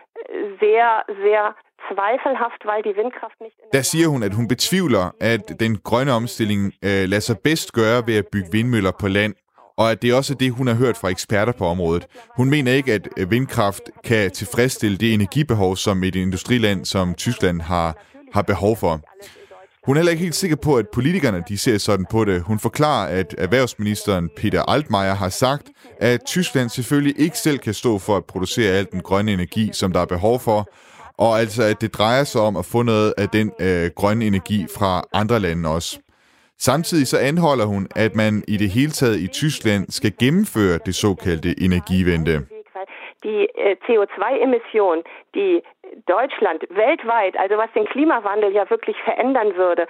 [0.61, 1.55] sehr, sehr
[1.90, 3.57] zweifelhaft, weil die Windkraft nicht...
[3.72, 8.07] Der siger hun, at hun betvivler, at den grønne omstilling øh, lader sig bedst gøre
[8.07, 9.35] ved at bygge vindmøller på land,
[9.76, 12.07] og at det også er det, hun har hørt fra eksperter på området.
[12.37, 17.96] Hun mener ikke, at vindkraft kan tilfredsstille det energibehov, som et industriland som Tyskland har,
[18.35, 19.00] har behov for.
[19.87, 22.42] Hun er heller ikke helt sikker på, at politikerne de ser sådan på det.
[22.42, 25.66] Hun forklarer, at erhvervsministeren Peter Altmaier har sagt,
[26.00, 29.92] at Tyskland selvfølgelig ikke selv kan stå for at producere al den grønne energi, som
[29.92, 30.68] der er behov for,
[31.24, 34.61] og altså, at det drejer sig om at få noget af den øh, grønne energi
[34.78, 35.90] fra andre lande også.
[36.68, 40.94] Samtidig så anholder hun, at man i det hele taget i Tyskland skal gennemføre det
[40.94, 42.35] såkaldte energivente.
[43.26, 44.98] Die øh, CO2-Emission,
[45.37, 45.54] die
[46.14, 49.85] Deutschland weltweit, also was den Klimawandel ja wirklich verändern würde,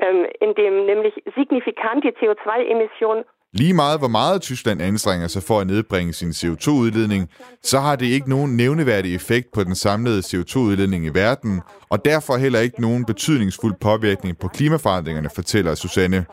[0.00, 3.22] ähm, indem nämlich signifikant die CO2-Emissionen
[3.54, 7.28] Lige meget hvor meget Tyskland anstrenger sig for at nedbringe sin CO2-udledning,
[7.62, 12.36] så har det ikke nogen nævneværdig effekt på den samlede CO2-udledning i verden, og derfor
[12.36, 16.24] heller ikke nogen betydningsfuld påvirkning på klimaforandringerne, fortæller Susanne.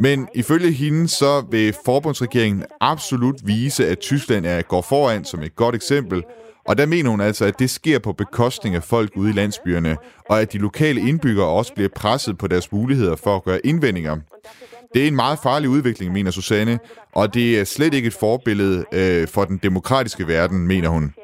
[0.00, 5.56] Men ifølge hende så vil forbundsregeringen absolut vise, at Tyskland er går foran som et
[5.56, 6.22] godt eksempel,
[6.66, 9.96] og der mener hun altså, at det sker på bekostning af folk ude i landsbyerne,
[10.28, 14.16] og at de lokale indbyggere også bliver presset på deres muligheder for at gøre indvendinger.
[14.94, 16.78] Det er en meget farlig udvikling, mener Susanne,
[17.14, 21.14] og det er slet ikke et forbillede øh, for den demokratiske verden, mener hun.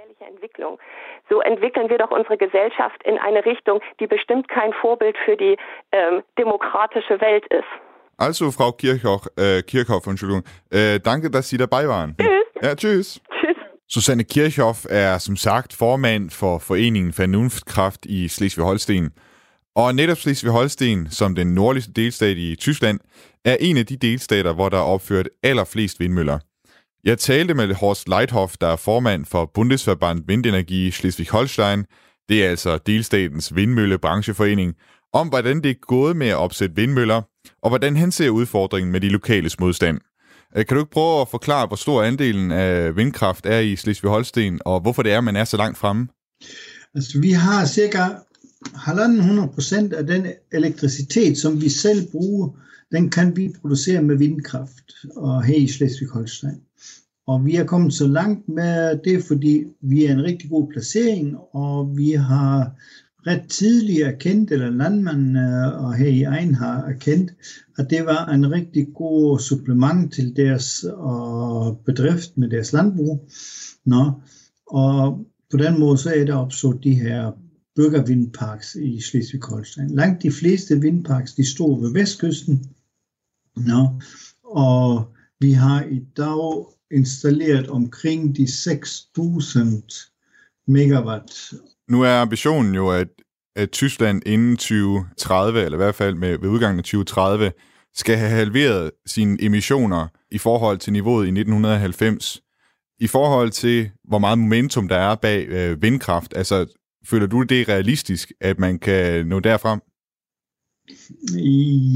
[1.30, 5.56] So entwickeln wir doch unsere Gesellschaft in eine Richtung, die bestimmt kein Vorbild für die
[5.92, 7.72] ähm, demokratische Welt ist.
[8.16, 12.16] Also, Frau Kirchhoff, äh, Kirchhoff Entschuldigung, äh, danke, dass Sie dabei waren.
[12.18, 12.62] Tschüss.
[12.62, 13.20] Ja, tschüss.
[13.40, 13.56] Tschüss.
[13.86, 19.14] Susanne Kirchhoff er som sagt formand for Foreningen Vernunftkraft i Slesvig-Holsten.
[19.74, 23.00] Og netop Slesvig-Holsten, som den nordligste delstat i Tyskland,
[23.44, 26.38] er en af de delstater, hvor der er opført allerflest vindmøller.
[27.04, 31.84] Jeg talte med Horst Leithoff, der er formand for Bundesverband Vindenergi Schleswig-Holstein,
[32.28, 34.74] det er altså delstatens vindmøllebrancheforening,
[35.12, 37.22] om hvordan det er gået med at opsætte vindmøller,
[37.62, 39.98] og hvordan han ser udfordringen med de lokale modstand.
[40.56, 44.58] Øh, kan du ikke prøve at forklare, hvor stor andelen af vindkraft er i Slesvig-Holsten,
[44.64, 46.08] og hvorfor det er, man er så langt fremme?
[46.94, 48.04] Altså, vi har cirka
[48.64, 52.48] 1,5 procent af den elektricitet, som vi selv bruger,
[52.92, 56.60] den kan vi producere med vindkraft og her i Slesvig-Holstein.
[57.26, 61.36] Og vi er kommet så langt med det, fordi vi er en rigtig god placering,
[61.52, 62.76] og vi har
[63.26, 67.32] ret tidligt erkendt, eller landmændene øh, og her i egen har erkendt,
[67.78, 73.28] at det var en rigtig god supplement til deres og bedrift med deres landbrug.
[73.84, 74.12] Nå,
[74.66, 77.32] og på den måde så er der opstået de her
[77.76, 79.94] byggervindparks i Slesvig-Holstein.
[79.94, 82.64] Langt de fleste vindparks, de står ved vestkysten.
[83.66, 84.00] Nå,
[84.44, 90.12] og vi har i dag installeret omkring de 6.000
[90.66, 91.52] megawatt.
[91.88, 93.08] Nu er ambitionen jo, at,
[93.56, 97.52] at Tyskland inden 2030, eller i hvert fald med, ved udgangen af 2030,
[97.94, 102.42] skal have halveret sine emissioner i forhold til niveauet i 1990.
[103.00, 106.66] I forhold til, hvor meget momentum der er bag øh, vindkraft, altså
[107.06, 109.80] føler du det er realistisk, at man kan nå derfrem?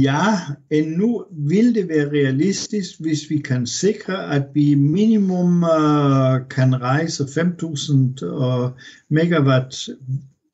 [0.03, 0.39] Ja,
[0.71, 7.25] endnu vil det være realistisk, hvis vi kan sikre, at vi minimum øh, kan rejse
[7.25, 8.71] 5.000 øh,
[9.09, 9.89] megawatt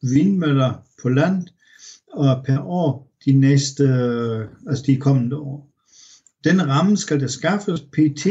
[0.02, 0.72] vindmøller
[1.02, 1.46] på land
[2.12, 3.84] og per år de næste,
[4.66, 5.68] altså de kommende år.
[6.44, 7.80] Den ramme skal der skaffes.
[7.80, 8.26] PT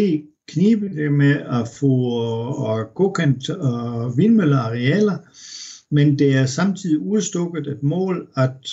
[0.47, 5.17] knibe det med at få uh, godkendt uh, vindmøllearealer,
[5.91, 8.69] men det er samtidig udstukket et mål, at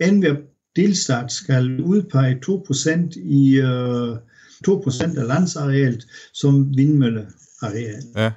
[0.00, 0.36] enhver
[0.78, 4.16] delstat skal udpege 2% i uh,
[4.68, 8.02] 2% af landsarealet som vindmølleareal.
[8.16, 8.32] Ja.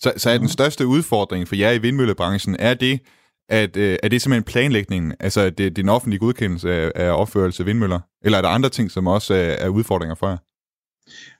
[0.00, 3.00] Så, så er den største udfordring for jer i vindmøllebranchen, er det,
[3.48, 7.10] at øh, er det simpelthen planlægningen, altså det, det er den offentlige godkendelse af, af
[7.20, 8.00] opførelse af vindmøller?
[8.24, 10.36] Eller er der andre ting, som også er, er udfordringer for jer?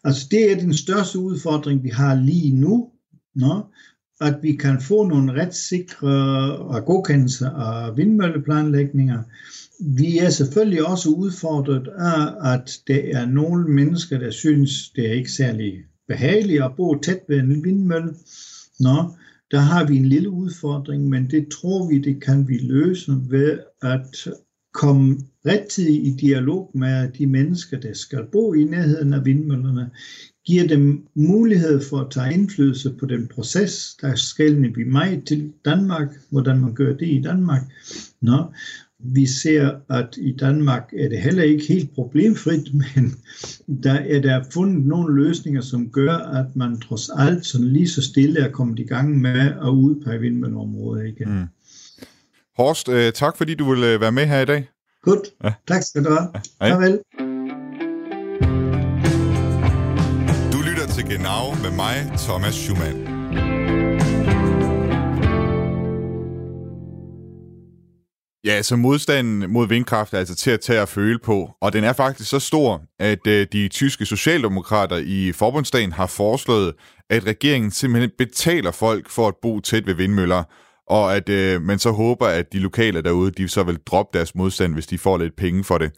[0.04, 2.90] Altså det er den største udfordring, vi har lige nu,
[3.34, 3.60] no?
[4.20, 6.08] at vi kan få nogle retsikre
[6.56, 9.22] og godkendelser af vindmølleplanlægninger.
[9.80, 15.12] Vi er selvfølgelig også udfordret af, at der er nogle mennesker, der synes, det er
[15.12, 18.14] ikke særlig behageligt at bo tæt ved en vindmølle.
[18.80, 19.12] Nå,
[19.50, 23.58] der har vi en lille udfordring, men det tror vi, det kan vi løse ved
[23.82, 24.28] at
[24.74, 29.90] komme rettidigt i dialog med de mennesker, der skal bo i nærheden af vindmøllerne,
[30.46, 35.52] giver dem mulighed for at tage indflydelse på den proces, der skal vi meget til
[35.64, 37.62] Danmark, hvordan man gør det i Danmark.
[38.20, 38.44] Nå,
[39.04, 43.14] vi ser, at i Danmark er det heller ikke helt problemfrit, men
[43.82, 48.02] der er der fundet nogle løsninger, som gør, at man trods alt sådan lige så
[48.02, 51.38] stille er kommet i gang med at udpege vindmølleområdet igen.
[51.38, 51.44] Mm.
[52.56, 54.68] Horst, øh, tak fordi du vil være med her i dag.
[55.02, 55.28] Godt.
[55.44, 55.52] Ja.
[55.68, 56.28] Tak skal du have.
[56.60, 56.74] Ja.
[56.74, 56.98] Farvel.
[60.52, 63.13] Du lytter til Genau med mig, Thomas Schumann.
[68.44, 71.84] Ja, så modstanden mod vindkraft er altså til at tage at føle på, og den
[71.84, 76.74] er faktisk så stor, at øh, de tyske socialdemokrater i forbundsdagen har foreslået,
[77.10, 80.42] at regeringen simpelthen betaler folk for at bo tæt ved vindmøller,
[80.88, 84.34] og at øh, man så håber, at de lokale derude, de så vil droppe deres
[84.34, 85.92] modstand, hvis de får lidt penge for det.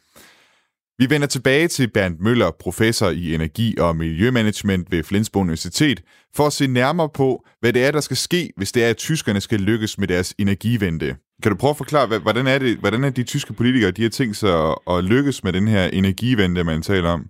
[0.99, 6.03] Vi vender tilbage til Bernd Møller, professor i energi- og miljømanagement ved Flensborg Universitet,
[6.37, 8.97] for at se nærmere på, hvad det er, der skal ske, hvis det er, at
[8.97, 11.17] tyskerne skal lykkes med deres energivente.
[11.43, 14.09] Kan du prøve at forklare, hvordan er, det, hvordan er de tyske politikere, de har
[14.09, 17.23] tænkt sig at, at lykkes med den her energivente, man taler om?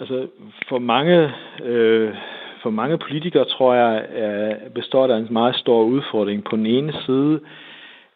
[0.00, 0.28] Altså,
[0.68, 1.32] for mange,
[1.64, 2.14] øh,
[2.62, 6.44] for mange politikere, tror jeg, er, består der en meget stor udfordring.
[6.44, 7.40] På den ene side,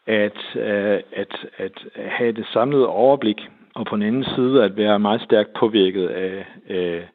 [0.06, 3.40] at, øh, at, at have det samlede overblik,
[3.74, 7.08] og på den anden side, at være meget stærkt påvirket af, af,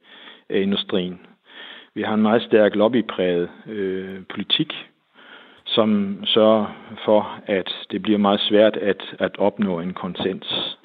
[0.49, 1.19] af industrien.
[1.95, 4.73] Vi har en meget stærk lobbypræget øh, politik,
[5.67, 6.65] som sørger
[7.05, 10.77] for, at det bliver meget svært at, at opnå en konsens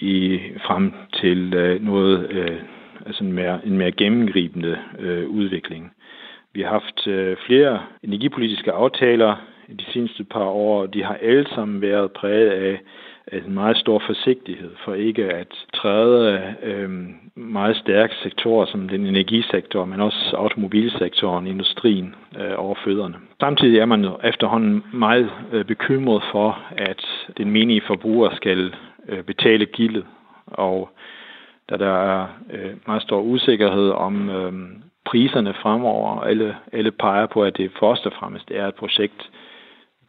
[0.00, 2.60] i frem til øh, noget øh,
[3.06, 5.92] altså en mere, en mere gennemgribende øh, udvikling.
[6.52, 9.36] Vi har haft øh, flere energipolitiske aftaler
[9.68, 12.80] i de seneste par år, og de har alle sammen været præget af
[13.32, 16.90] en meget stor forsigtighed for ikke at træde øh,
[17.34, 23.14] meget stærke sektorer som den energisektor, men også automobilsektoren, industrien øh, over fødderne.
[23.40, 27.06] Samtidig er man efterhånden meget øh, bekymret for, at
[27.36, 28.74] den menige forbruger skal
[29.08, 30.04] øh, betale gildet,
[30.46, 30.90] og
[31.70, 34.52] da der er øh, meget stor usikkerhed om øh,
[35.04, 36.20] priserne fremover.
[36.20, 39.30] Alle, alle peger på, at det først og fremmest er et projekt,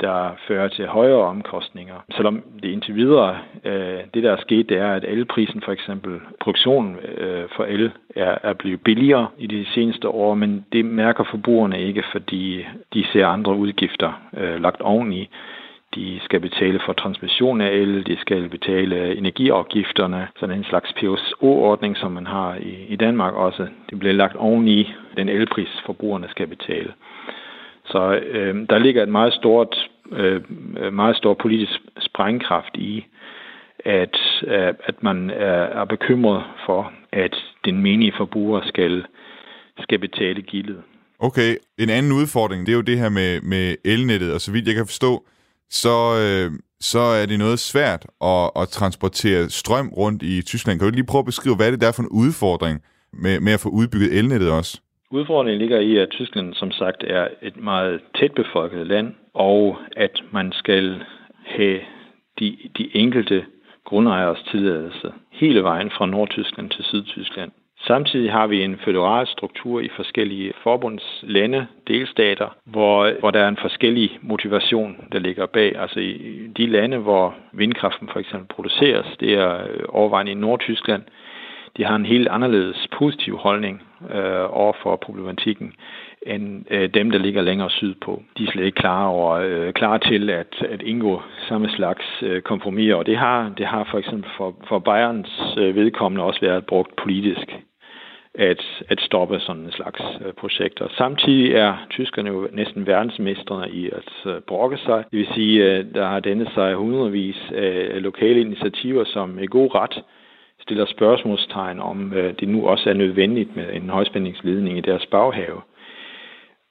[0.01, 1.95] der fører til højere omkostninger.
[2.15, 6.19] Selvom det indtil videre, øh, det der er sket, det er, at elprisen for eksempel,
[6.41, 11.23] produktionen øh, for el er, er blevet billigere i de seneste år, men det mærker
[11.23, 15.29] forbrugerne ikke, fordi de ser andre udgifter øh, lagt oveni
[15.95, 21.97] de skal betale for transmission af el, de skal betale energiafgifterne, sådan en slags PSO-ordning,
[21.97, 23.67] som man har i, i Danmark også.
[23.89, 26.93] Det bliver lagt oveni den elpris, forbrugerne skal betale.
[27.85, 30.41] Så øh, der ligger et meget stort, øh,
[30.93, 33.05] meget stor politisk sprængkraft i,
[33.85, 34.17] at,
[34.47, 39.05] øh, at man er, er bekymret for, at den menige forbruger skal,
[39.79, 40.81] skal betale gildet.
[41.19, 44.67] Okay, en anden udfordring, det er jo det her med, med elnettet, og så vidt
[44.67, 45.25] jeg kan forstå,
[45.69, 50.79] så, øh, så er det noget svært at, at transportere strøm rundt i Tyskland.
[50.79, 52.81] Kan du lige prøve at beskrive, hvad det er for en udfordring
[53.13, 54.81] med, med at få udbygget elnettet også?
[55.11, 60.23] Udfordringen ligger i, at Tyskland som sagt er et meget tæt befolket land, og at
[60.31, 61.03] man skal
[61.45, 61.79] have
[62.39, 63.45] de, de enkelte
[63.85, 67.51] grundejers tilladelse hele vejen fra Nordtyskland til Sydtyskland.
[67.87, 73.57] Samtidig har vi en federal struktur i forskellige forbundslande, delstater, hvor, hvor der er en
[73.61, 75.75] forskellig motivation, der ligger bag.
[75.75, 81.03] Altså i de lande, hvor vindkraften for eksempel produceres, det er øh, overvejende i Nordtyskland,
[81.77, 83.81] de har en helt anderledes positiv holdning
[84.13, 85.73] øh, over for problematikken
[86.25, 88.23] end øh, dem, der ligger længere sydpå.
[88.37, 92.41] De er slet ikke klar, over, øh, klar til at, at indgå samme slags øh,
[92.41, 96.65] kompromiser, og det har, det har for eksempel for, for Bayerns øh, vedkommende også været
[96.65, 97.55] brugt politisk
[98.37, 100.87] at, at stoppe sådan en slags øh, projekter.
[100.97, 105.03] Samtidig er tyskerne jo næsten verdensmestrene i at øh, brokke sig.
[105.11, 109.75] Det vil sige, at der har denne sig hundredvis af lokale initiativer, som er god
[109.75, 110.03] ret
[110.65, 115.61] stiller spørgsmålstegn om, øh, det nu også er nødvendigt med en højspændingsledning i deres baghave.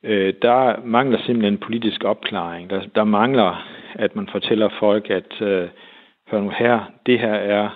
[0.02, 2.70] Øh, der mangler simpelthen politisk opklaring.
[2.70, 5.68] Der, der mangler, at man fortæller folk, at øh,
[6.30, 7.68] hør nu her, det her er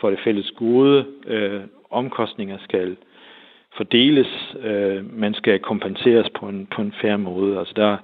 [0.00, 1.06] for det fælles gode.
[1.26, 2.96] Øh, omkostninger skal
[3.76, 4.56] fordeles.
[4.62, 7.58] Øh, man skal kompenseres på en, på en færre måde.
[7.58, 7.96] Altså der,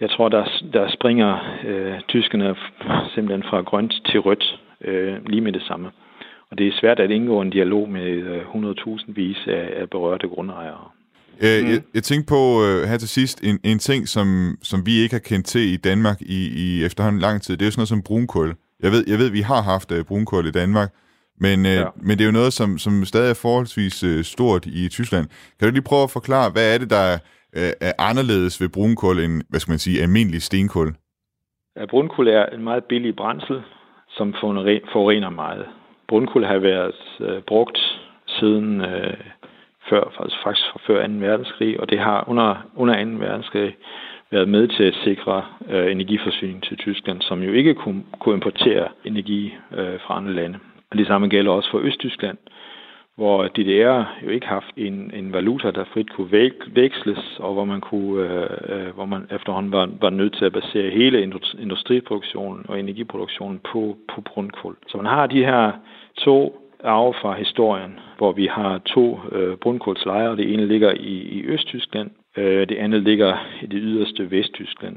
[0.00, 2.56] jeg tror, der, der springer øh, tyskerne
[3.14, 5.90] simpelthen fra grønt til rødt øh, lige med det samme.
[6.50, 10.28] Og det er svært at indgå en dialog med øh, 100.000 vis af, af berørte
[10.28, 10.88] grundejere.
[11.42, 11.70] Øh, mm.
[11.70, 14.26] jeg, jeg tænkte på øh, her til sidst, en, en ting, som,
[14.62, 17.66] som vi ikke har kendt til i Danmark i, i efterhånden lang tid, det er
[17.66, 18.54] jo sådan noget som brunkul.
[18.82, 20.90] Jeg ved, jeg ved vi har haft øh, brunkul i Danmark,
[21.40, 21.88] men, øh, ja.
[21.96, 25.26] men det er jo noget, som, som stadig er forholdsvis øh, stort i Tyskland.
[25.58, 27.18] Kan du lige prøve at forklare, hvad er det, der er,
[27.58, 30.88] øh, er anderledes ved brunkul end, hvad skal man sige, almindelig stenkul?
[31.76, 33.60] Ja, brunkul er en meget billig brændsel,
[34.08, 34.34] som
[34.92, 35.66] forurener meget.
[36.08, 39.16] Brunkul har været øh, brugt siden øh,
[39.90, 41.12] før, altså faktisk fra før 2.
[41.12, 43.10] verdenskrig, og det har under, under 2.
[43.10, 43.76] verdenskrig
[44.30, 48.88] været med til at sikre øh, energiforsyning til Tyskland, som jo ikke kunne, kunne importere
[49.04, 50.58] energi øh, fra andre lande.
[50.90, 52.38] Og det samme gælder også for Østtyskland,
[53.18, 57.64] hvor DDR jo ikke haft en, en valuta, der frit kunne væk, veksles, og hvor
[57.64, 61.22] man, kunne, øh, øh, hvor man efterhånden var, var nødt til at basere hele
[61.58, 64.76] industriproduktionen og energiproduktionen på, på brunkul.
[64.88, 65.72] Så man har de her
[66.16, 70.36] to arve fra historien, hvor vi har to øh, brunkulslejre.
[70.36, 74.96] Det ene ligger i, i Østtyskland, øh, det andet ligger i det yderste Vesttyskland.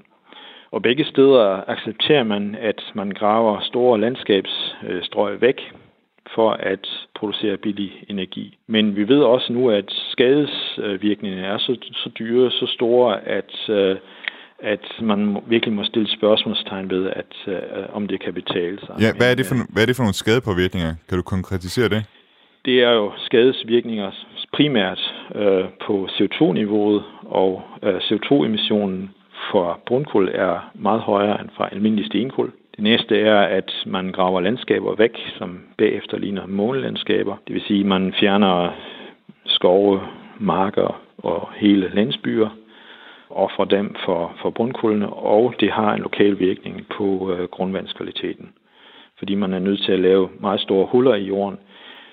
[0.71, 5.71] Og begge steder accepterer man, at man graver store landskabsstrøg væk
[6.35, 8.57] for at producere billig energi.
[8.67, 13.95] Men vi ved også nu, at skadesvirkningerne er så, så dyre, så store, at, øh,
[14.59, 17.57] at man virkelig må stille spørgsmålstegn ved, at, øh,
[17.93, 18.95] om det kan betale sig.
[18.99, 20.93] Ja, hvad er det for, hvad er det for nogle skadepåvirkninger?
[21.09, 22.05] Kan du konkretisere det?
[22.65, 24.11] Det er jo skadesvirkninger
[24.53, 29.09] primært øh, på CO2-niveauet, og øh, CO2-emissionen
[29.51, 32.51] for brunkul er meget højere end fra almindelig stenkul.
[32.81, 37.35] Det næste er, at man graver landskaber væk, som bagefter ligner månelandskaber.
[37.47, 38.71] Det vil sige, at man fjerner
[39.45, 40.01] skove,
[40.39, 42.49] marker og hele landsbyer,
[43.29, 48.49] offer dem for, for brunkullene, og det har en lokal virkning på øh, grundvandskvaliteten.
[49.19, 51.57] Fordi man er nødt til at lave meget store huller i jorden,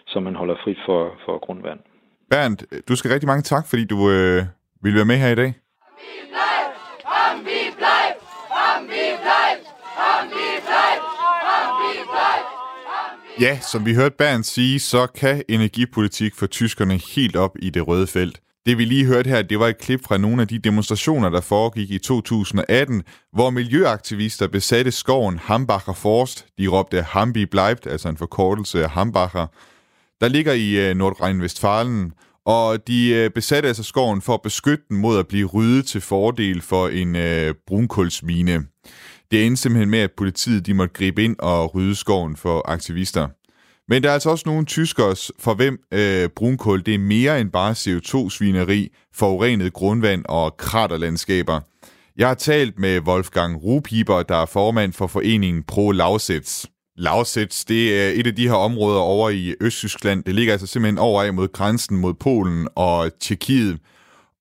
[0.07, 1.79] så man holder frit for, for grundvand.
[2.31, 4.43] Bernd, du skal rigtig mange tak, fordi du øh,
[4.83, 5.55] ville være med her i dag.
[13.41, 17.89] Ja, som vi hørte Bernd sige, så kan energipolitik for tyskerne helt op i det
[17.89, 18.41] røde felt.
[18.67, 21.41] Det vi lige hørte her, det var et klip fra nogle af de demonstrationer, der
[21.41, 26.47] foregik i 2018, hvor miljøaktivister besatte skoven Hambacher Forst.
[26.59, 29.47] De råbte Hambi bleibt, altså en forkortelse af Hambacher,
[30.21, 32.13] der ligger i øh, Nordrhein-Westfalen,
[32.45, 36.01] og de øh, besatte altså skoven for at beskytte den mod at blive ryddet til
[36.01, 38.65] fordel for en øh, brunkulsmine.
[39.31, 43.29] Det endte simpelthen med, at politiet de måtte gribe ind og rydde skoven for aktivister.
[43.89, 47.51] Men der er altså også nogle tyskere, for hvem øh, brunkul det er mere end
[47.51, 51.61] bare CO2-svineri, forurenet grundvand og kraterlandskaber.
[52.17, 56.65] Jeg har talt med Wolfgang Rupiber, der er formand for foreningen Pro Lausitz.
[56.97, 60.25] Lausitz, det er et af de her områder over i Østtyskland.
[60.25, 63.79] Det ligger altså simpelthen over af mod grænsen mod Polen og Tjekkiet.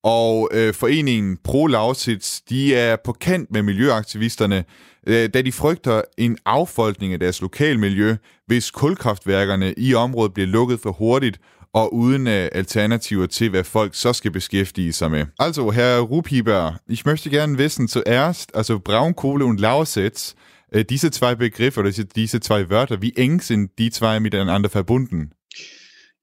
[0.04, 4.64] Og øh, foreningen Pro Lausitz, de er på kant med miljøaktivisterne,
[5.08, 8.16] øh, da de frygter en affolkning af deres lokalmiljø,
[8.48, 11.40] hvis kulkraftværkerne i området bliver lukket for hurtigt
[11.74, 15.26] og uden øh, alternativer til, hvad folk så skal beskæftige sig med.
[15.40, 20.36] Altså, herr Rupiber, ich möchte gerne wissen zuerst, also Braunkohle und Lausitz, øh,
[20.72, 25.32] äh, diese zwei Begriffe oder diese zwei Wörter, wie eng sind die zwei miteinander verbunden?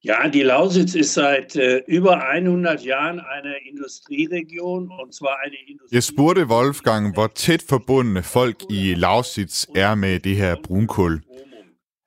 [0.04, 5.96] Ja, die Lausitz ist seit äh, über 100 Jahren eine Industrieregion und zwar eine Industrie...
[5.96, 11.20] Jeg spurgte Wolfgang, hvor tæt forbundne folk i Lausitz er med det her brunkul.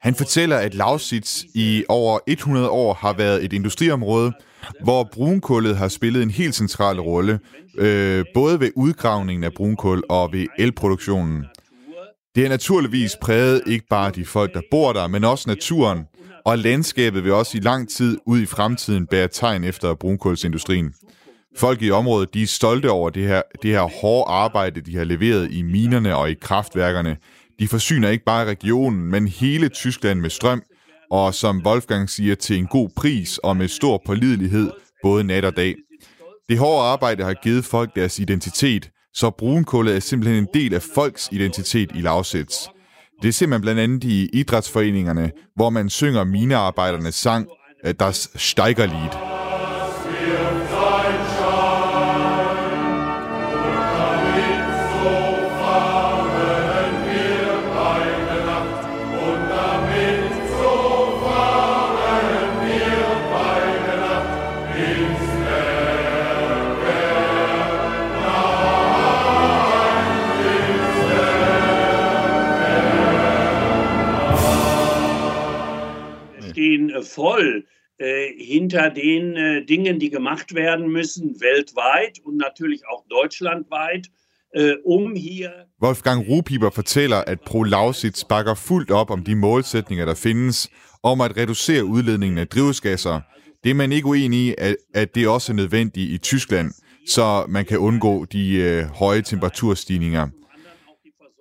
[0.01, 4.33] Han fortæller, at Lausitz i over 100 år har været et industriområde,
[4.83, 7.39] hvor brunkullet har spillet en helt central rolle,
[7.77, 11.45] øh, både ved udgravningen af brunkul og ved elproduktionen.
[12.35, 15.99] Det er naturligvis præget ikke bare de folk, der bor der, men også naturen,
[16.47, 20.93] og landskabet vil også i lang tid ud i fremtiden bære tegn efter brunkulsindustrien.
[21.57, 25.03] Folk i området de er stolte over det her, det her hårde arbejde, de har
[25.03, 27.17] leveret i minerne og i kraftværkerne.
[27.59, 30.61] De forsyner ikke bare regionen, men hele Tyskland med strøm,
[31.11, 34.71] og som Wolfgang siger, til en god pris og med stor pålidelighed,
[35.03, 35.75] både nat og dag.
[36.49, 40.81] Det hårde arbejde har givet folk deres identitet, så brunkullet er simpelthen en del af
[40.95, 42.67] folks identitet i Lausitz.
[43.21, 47.47] Det ser man blandt andet i idrætsforeningerne, hvor man synger minearbejdernes sang,
[47.85, 49.36] eh, Das Steigerlied.
[77.17, 77.65] Voll
[77.99, 84.05] äh, hinter den äh, Dingen, die gemacht werden müssen, weltweit und natürlich auch deutschlandweit,
[84.53, 85.51] äh, um hier...
[85.79, 90.69] Wolfgang Rupiber fortæller, at Pro Lausitz bakker fuldt op om de målsætninger, der findes,
[91.03, 93.21] om at reducere udledningen af drivhusgasser.
[93.63, 96.71] Det er man ikke uenig i, at, at det også er nødvendigt i Tyskland,
[97.07, 100.27] så man kan undgå de øh, høje temperaturstigninger.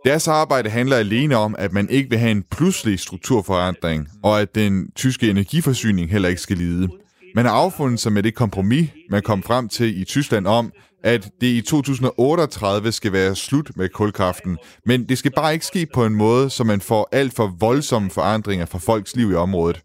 [0.06, 4.54] Deres arbejde handler alene om, at man ikke vil have en pludselig strukturforandring, og at
[4.54, 6.88] den tyske energiforsyning heller ikke skal lide.
[7.34, 10.72] Man har affundet sig med det kompromis, man kom frem til i Tyskland om,
[11.04, 15.86] at det i 2038 skal være slut med kulkraften, men det skal bare ikke ske
[15.94, 19.82] på en måde, så man får alt for voldsomme forandringer for folks liv i området.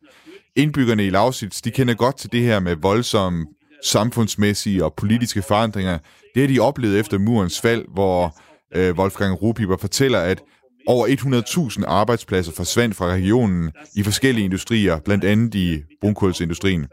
[0.55, 3.45] Indbyggerne i Lausitz, de kender godt til det her med voldsomme
[3.85, 5.97] samfundsmæssige og politiske forandringer.
[6.35, 8.35] Det har de oplevet efter murens fald, hvor
[8.75, 10.41] øh, Wolfgang Rupiber fortæller, at
[10.87, 16.87] over 100.000 arbejdspladser forsvandt fra regionen i forskellige industrier, blandt andet i brunkulsindustrien.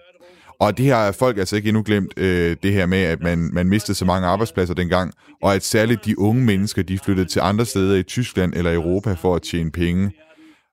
[0.60, 3.50] Og det her er folk altså ikke endnu glemt, øh, det her med, at man,
[3.52, 5.12] man mistede så mange arbejdspladser dengang,
[5.42, 9.12] og at særligt de unge mennesker, de flyttede til andre steder i Tyskland eller Europa
[9.12, 10.12] for at tjene penge.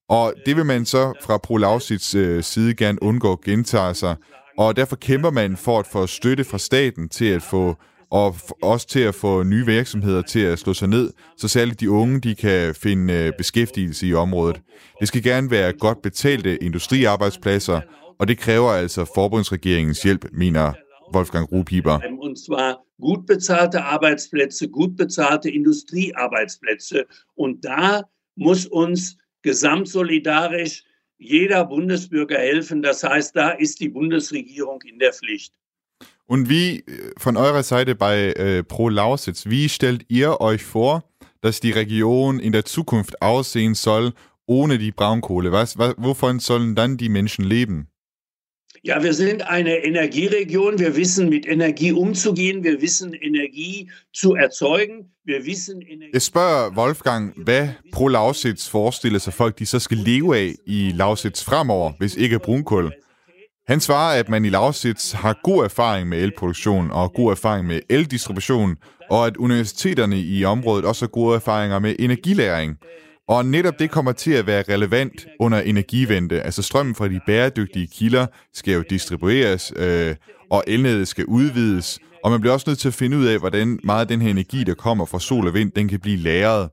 [0.10, 4.15] Og det vil man så fra Pro Lausitz øh, side gerne undgå gentager sig,
[4.58, 7.75] og derfor kæmper man for at få støtte fra staten til at få
[8.12, 11.91] og også til at få nye virksomheder til at slå sig ned, så særligt de
[11.91, 14.62] unge de kan finde øh, beskæftigelse i området.
[14.99, 17.81] Det skal gerne være godt betalte industriarbejdspladser,
[18.19, 20.73] og det kræver altså forbundsregeringens hjælp, mener
[21.13, 21.99] Wolfgang Ruhpieper.
[22.19, 27.03] Und zwar gut bezahlte Arbeitsplätze, gut bezahlte Industriearbeitsplätze.
[27.37, 28.01] Und da
[28.37, 30.83] muss uns gesamtsolidarisch
[31.17, 32.81] jeder Bundesbürger helfen.
[32.81, 35.53] Das heißt, da ist die Bundesregierung in der Pflicht.
[36.28, 36.84] Und wie
[37.17, 41.04] von eurer Seite bei äh, Pro Lausitz, wie stellt ihr euch vor,
[41.42, 44.13] dass die Region in der Zukunft aussehen soll
[44.48, 45.52] ohne die Braunkohle?
[45.52, 47.88] Was, was, wovon sollen dann die Menschen leben?
[48.84, 50.78] Ja, wir sind eine Energieregion.
[50.78, 52.63] Wir wissen, mit Energie umzugehen.
[52.63, 55.12] Wir wissen, Energie zu erzeugen.
[55.23, 56.12] Wir wissen, Energie...
[56.13, 60.92] Jeg spørger Wolfgang, hvad Pro Lausitz forestiller sig folk, de så skal leve af i
[60.96, 62.94] Lausitz fremover, hvis ikke brunkul.
[63.68, 67.80] Han svarer, at man i Lausitz har god erfaring med elproduktion og god erfaring med
[67.90, 68.76] eldistribution,
[69.10, 72.78] og at universiteterne i området også har gode erfaringer med energilæring.
[73.28, 76.42] Og netop det kommer til at være relevant under energivente.
[76.42, 80.16] Altså strømmen fra de bæredygtige kilder skal jo distribueres, øh,
[80.52, 82.00] og elnettet skal udvides.
[82.24, 84.30] Og man bliver også nødt til at finde ud af, hvordan meget af den her
[84.30, 86.70] energi, der kommer fra sol og vind, den kan blive lagret.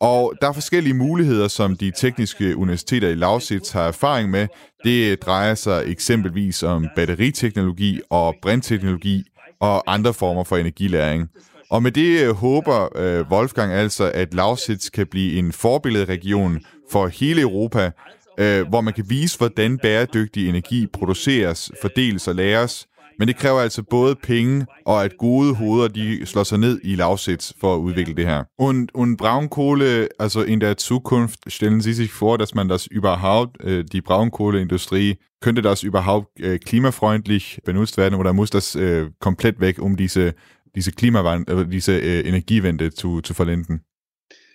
[0.00, 4.48] Og der er forskellige muligheder, som de tekniske universiteter i Lausitz har erfaring med.
[4.84, 9.24] Det drejer sig eksempelvis om batteriteknologi og brintteknologi
[9.60, 11.28] og andre former for energilæring.
[11.70, 17.06] Og med det øh, håber øh, Wolfgang altså, at Lausitz kan blive en forbilledregion for
[17.06, 17.90] hele Europa,
[18.38, 22.86] øh, hvor man kan vise, hvordan bæredygtig energi produceres, fordeles og læres.
[23.20, 26.94] Men det kræver altså både penge og at gode hoveder, de slår sig ned i
[26.94, 28.44] Lausitz for at udvikle det her.
[28.58, 33.64] Und, und Braunkohle, also in der Zukunft, stellen Sie sich vor, dass man das überhaupt,
[33.64, 39.60] äh, die Braunkohleindustrie, könnte das überhaupt äh, klimafreundlich benutzt werden oder muss das äh, komplett
[39.60, 40.34] weg, um diese
[40.74, 43.84] diese Klimawandel, diese Energiewende zu, zu verlenden?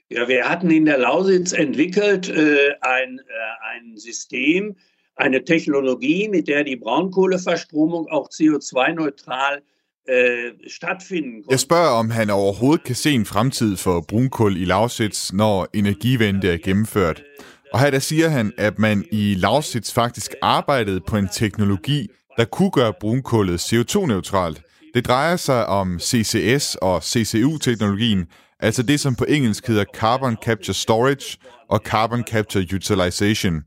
[0.09, 4.75] Ja, wir hatten in der Lausitz entwickelt äh, ein, äh, ein System,
[5.15, 9.61] eine Technologie, mit der die Braunkohleverstromung auch CO2-neutral
[10.07, 14.65] øh, äh, stattfinden Jeg spørger, om han overhovedet kan se en fremtid for brunkul i
[14.65, 17.23] Lausitz, når energivende er gennemført.
[17.73, 22.07] Og her der siger han, at man i Lausitz faktisk arbejdede på en teknologi,
[22.37, 24.61] der kunne gøre brunkullet CO2-neutralt.
[24.93, 28.25] Det drejer sig om CCS og CCU-teknologien,
[28.59, 31.37] altså det, som på engelsk hedder Carbon Capture Storage
[31.69, 33.63] og Carbon Capture Utilization.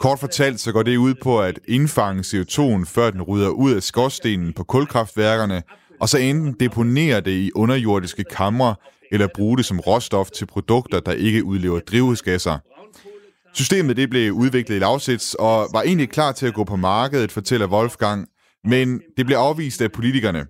[0.00, 3.82] Kort fortalt så går det ud på at indfange CO2'en, før den rydder ud af
[3.82, 5.62] skorstenen på kulkraftværkerne,
[6.00, 8.74] og så enten deponere det i underjordiske kamre,
[9.12, 12.58] eller bruge det som råstof til produkter, der ikke udlever drivhusgasser.
[13.54, 17.32] Systemet det blev udviklet i Lausitz og var egentlig klar til at gå på markedet,
[17.32, 18.28] fortæller Wolfgang,
[18.64, 20.46] men det blev afvist af politikerne.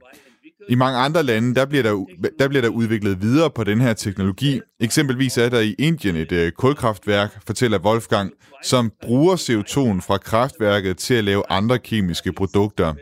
[0.68, 2.04] I mange andre lande, der bliver der,
[2.38, 4.60] der bliver der udviklet videre på den her teknologi.
[4.80, 8.30] Eksempelvis er der i Indien et øh, kulkraftværk, fortæller Wolfgang,
[8.62, 12.94] som bruger CO2'en fra kraftværket til at lave andre kemiske produkter.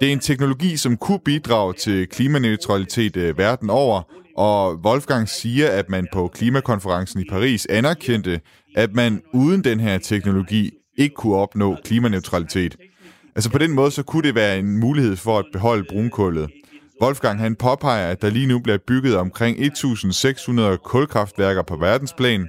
[0.00, 4.02] Det er en teknologi, som kunne bidrage til klimaneutralitet øh, verden over,
[4.36, 8.40] og Wolfgang siger, at man på klimakonferencen i Paris anerkendte,
[8.76, 12.76] at man uden den her teknologi ikke kunne opnå klimaneutralitet.
[13.36, 16.50] Altså på den måde, så kunne det være en mulighed for at beholde brunkullet.
[17.02, 22.48] Wolfgang han påpeger, at der lige nu bliver bygget omkring 1.600 kulkraftværker på verdensplan,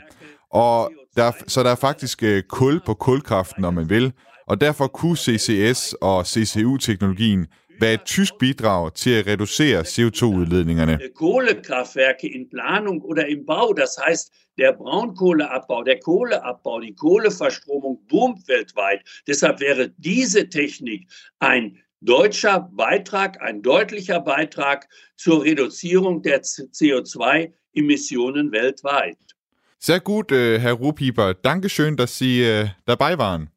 [0.52, 4.14] og der, så der er faktisk øh, kul på kulkraften, om man vil,
[4.48, 7.48] og derfor kunne CCS og CCU-teknologien
[7.82, 11.00] være et tysk bidrag til at reducere CO2-udledningerne.
[11.16, 18.48] Kohlekraftwerke in Planung oder im Bau, das heißt, der Braunkohleabbau, der Kohleabbau, die Kohleverstromung boomt
[18.48, 19.02] weltweit.
[19.28, 21.02] Deshalb wäre diese Technik
[21.40, 29.18] ein deutscher Beitrag, ein deutlicher Beitrag zur Reduzierung der CO2-Emissionen weltweit.
[29.80, 31.36] Sehr gut, äh, Herr Ruhpieper.
[31.36, 33.52] Dankeschön, dass Sie äh, dabei waren.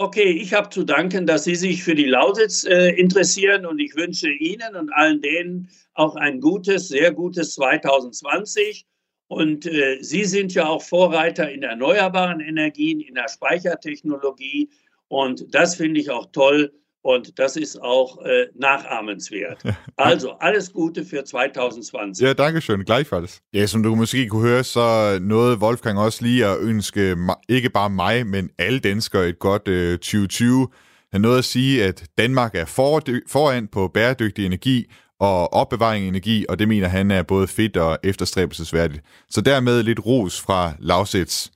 [0.00, 3.96] Okay, ich habe zu danken, dass Sie sich für die Lausitz äh, interessieren und ich
[3.96, 8.86] wünsche Ihnen und allen denen auch ein gutes, sehr gutes 2020.
[9.26, 14.70] Und äh, Sie sind ja auch Vorreiter in erneuerbaren Energien, in der Speichertechnologie.
[15.08, 16.72] Und das finde ich auch toll.
[17.14, 19.62] Und das ist auch äh, nachahmenswert.
[19.96, 22.26] Also alles Gute für 2020.
[22.26, 22.84] Ja, danke schön.
[22.84, 23.40] Gleichfalls.
[23.52, 27.16] Ja, som du måske kunne høre, så nåede Wolfgang også lige at ønske
[27.48, 30.68] ikke bare mig, men alle danskere et godt øh, 2020.
[31.12, 34.86] Han nåede at sige, at Danmark er for, foran på bæredygtig energi
[35.20, 39.02] og opbevaring af energi, og det mener han er både fedt og efterstræbelsesværdigt.
[39.30, 41.48] Så dermed lidt ros fra Lausitz.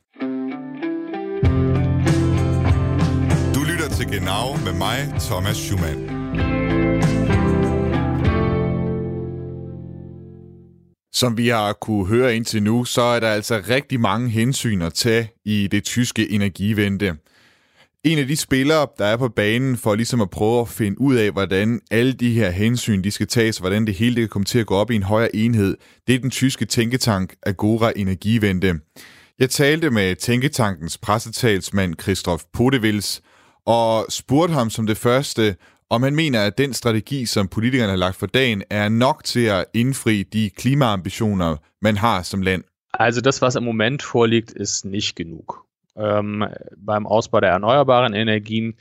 [4.13, 5.99] Genau med mig, Thomas Schumann.
[11.13, 14.95] Som vi har kunne høre indtil nu, så er der altså rigtig mange hensyn at
[14.95, 17.15] tage i det tyske energivente.
[18.05, 21.15] En af de spillere, der er på banen for ligesom at prøve at finde ud
[21.15, 24.47] af, hvordan alle de her hensyn de skal tages, hvordan det hele det kan komme
[24.47, 28.75] til at gå op i en højere enhed, det er den tyske tænketank Agora Energivente.
[29.39, 33.23] Jeg talte med Tænketankens pressetalsmand Christoph Podevils,
[33.67, 35.57] og spurgte ham som det første,
[35.91, 39.45] om han mener, at den strategi, som politikerne har lagt for dagen, er nok til
[39.45, 42.65] at indfri de klimaambitioner, man har som land.
[42.95, 45.67] Also das, was im Moment vorliegt, ist nicht genug.
[45.99, 46.45] Ähm,
[46.87, 48.75] beim Ausbau der erneuerbaren Energien,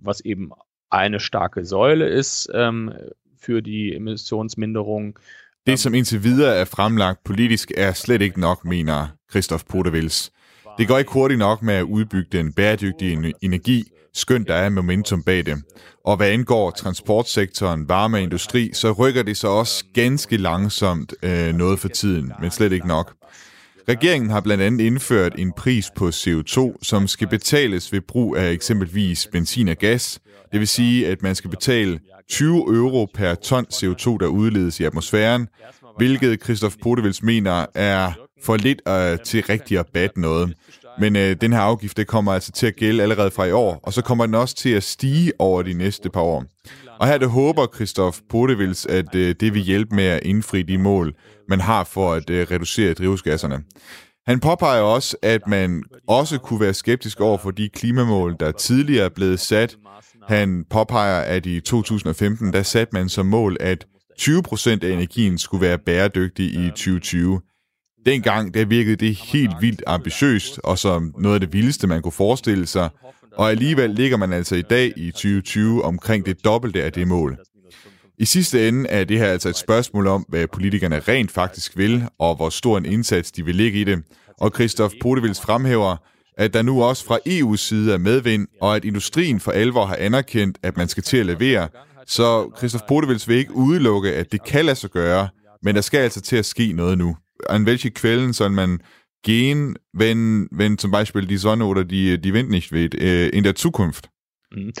[0.00, 0.52] was eben
[0.90, 2.92] eine starke Säule ist ähm,
[3.40, 5.18] für die Emissionsminderung.
[5.66, 10.32] Det, som indtil videre er fremlagt politisk, er slet ikke nok, mener Christoph Podevils.
[10.78, 15.22] Det går ikke hurtigt nok med at udbygge den bæredygtige energi, skønt der er momentum
[15.22, 15.62] bag det.
[16.04, 21.78] Og hvad angår transportsektoren, varme industri, så rykker det så også ganske langsomt øh, noget
[21.78, 23.14] for tiden, men slet ikke nok.
[23.88, 28.50] Regeringen har blandt andet indført en pris på CO2, som skal betales ved brug af
[28.50, 30.20] eksempelvis benzin og gas.
[30.52, 32.00] Det vil sige, at man skal betale
[32.30, 35.48] 20 euro per ton CO2, der udledes i atmosfæren,
[35.96, 38.12] hvilket Christoph Podevils mener er
[38.44, 40.54] for lidt øh, til rigtig at batte noget.
[41.00, 43.80] Men øh, den her afgift det kommer altså til at gælde allerede fra i år,
[43.82, 46.44] og så kommer den også til at stige over de næste par år.
[47.00, 50.78] Og her det håber Christoph Podevils, at øh, det vil hjælpe med at indfri de
[50.78, 51.14] mål,
[51.48, 53.62] man har for at øh, reducere drivhusgasserne.
[54.26, 59.04] Han påpeger også, at man også kunne være skeptisk over for de klimamål, der tidligere
[59.04, 59.76] er blevet sat.
[60.28, 63.86] Han påpeger, at i 2015, der satte man som mål, at
[64.18, 67.40] 20 procent af energien skulle være bæredygtig i 2020.
[68.06, 72.12] Dengang der virkede det helt vildt ambitiøst, og som noget af det vildeste, man kunne
[72.12, 72.88] forestille sig,
[73.36, 77.38] og alligevel ligger man altså i dag i 2020 omkring det dobbelte af det mål.
[78.18, 82.04] I sidste ende er det her altså et spørgsmål om, hvad politikerne rent faktisk vil,
[82.18, 84.02] og hvor stor en indsats de vil lægge i det.
[84.40, 85.96] Og Christoph Podevils fremhæver,
[86.38, 89.96] at der nu også fra EU's side er medvind, og at industrien for alvor har
[89.96, 91.68] anerkendt, at man skal til at levere.
[92.06, 95.28] Så Christoph Podevils vil ikke udelukke, at det kan lade sig gøre,
[95.62, 97.16] men der skal altså til at ske noget nu.
[97.46, 98.82] An welche Quellen soll man
[99.22, 103.44] gehen, wenn, wenn zum Beispiel die Sonne oder die, die Wind nicht weht, äh, in
[103.44, 104.10] der Zukunft?
[104.50, 104.72] Mhm.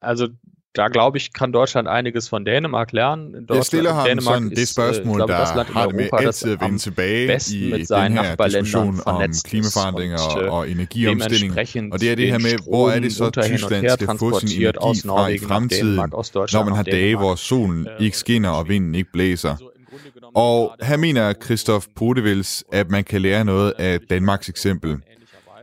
[0.00, 0.28] Also
[0.74, 3.46] da glaube ich, kan Deutschland einiges von Dänemark lernen.
[3.46, 4.92] Deutschland, Dänemark ist, der
[5.26, 11.92] das Land med Europa, vende tilbage i den her diskussion om klimaforandringer og energiomstilling.
[11.92, 15.08] Og det er det her med, hvor er det så, Tyskland skal få sin energi
[15.08, 19.56] fra i fremtiden, når man har dage, hvor solen ikke skinner og vinden ikke blæser.
[20.34, 24.96] Og her mener Christoph Podevils, at man kan lære noget af Danmarks eksempel.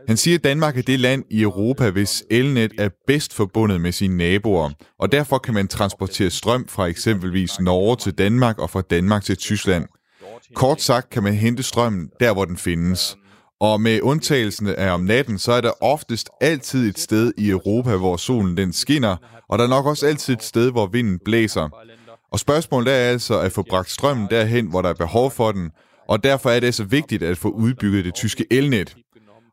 [0.08, 3.92] Han siger, at Danmark er det land i Europa, hvis elnet er bedst forbundet med
[3.92, 8.80] sine naboer, og derfor kan man transportere strøm fra eksempelvis Norge til Danmark og fra
[8.80, 9.84] Danmark til Tyskland.
[10.54, 13.16] Kort sagt kan man hente strømmen der, hvor den findes.
[13.60, 17.96] Og med undtagelsen af om natten, så er der oftest altid et sted i Europa,
[17.96, 19.16] hvor solen den skinner,
[19.48, 21.68] og der er nok også altid et sted, hvor vinden blæser.
[22.36, 25.70] Og spørgsmålet er altså at få bragt strømmen derhen, hvor der er behov for den,
[26.08, 28.96] og derfor er det så vigtigt at få udbygget det tyske elnet.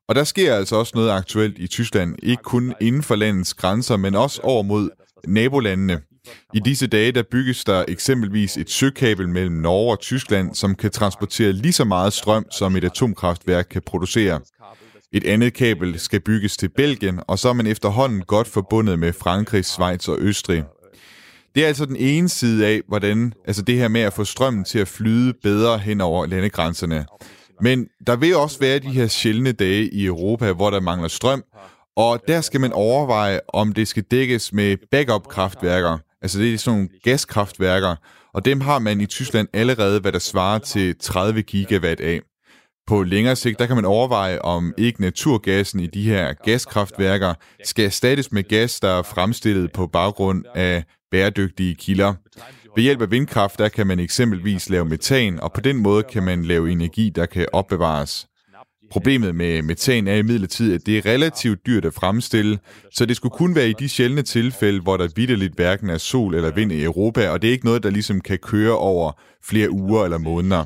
[0.08, 3.98] Og der sker altså også noget aktuelt i Tyskland, ikke kun inden for landets grænser,
[3.98, 4.90] men også over mod
[5.28, 6.02] nabolandene.
[6.54, 10.92] I disse dage der bygges der eksempelvis et søkabel mellem Norge og Tyskland, som kan
[10.92, 14.40] transportere lige så meget strøm, som et atomkraftværk kan producere.
[15.14, 19.14] Et andet kabel skal bygges til Belgien, og så er man efterhånden godt forbundet med
[19.14, 20.64] Frankrig, Schweiz og Østrig.
[21.56, 24.64] Det er altså den ene side af, hvordan altså det her med at få strømmen
[24.64, 27.06] til at flyde bedre hen over landegrænserne.
[27.62, 31.44] Men der vil også være de her sjældne dage i Europa, hvor der mangler strøm,
[31.96, 35.98] og der skal man overveje, om det skal dækkes med backup-kraftværker.
[36.22, 37.96] Altså det er sådan nogle gaskraftværker,
[38.34, 42.22] og dem har man i Tyskland allerede, hvad der svarer til 30 gigawatt af.
[42.88, 47.86] På længere sigt, der kan man overveje, om ikke naturgassen i de her gaskraftværker skal
[47.86, 52.14] erstattes med gas, der er fremstillet på baggrund af bæredygtige kilder.
[52.76, 56.24] Ved hjælp af vindkraft, der kan man eksempelvis lave metan, og på den måde kan
[56.24, 58.28] man lave energi, der kan opbevares.
[58.92, 62.60] Problemet med metan er imidlertid, at det er relativt dyrt at fremstille,
[62.92, 66.36] så det skulle kun være i de sjældne tilfælde, hvor der vidderligt hverken er sol
[66.36, 69.12] eller vind i Europa, og det er ikke noget, der ligesom kan køre over
[69.44, 70.66] flere uger eller måneder.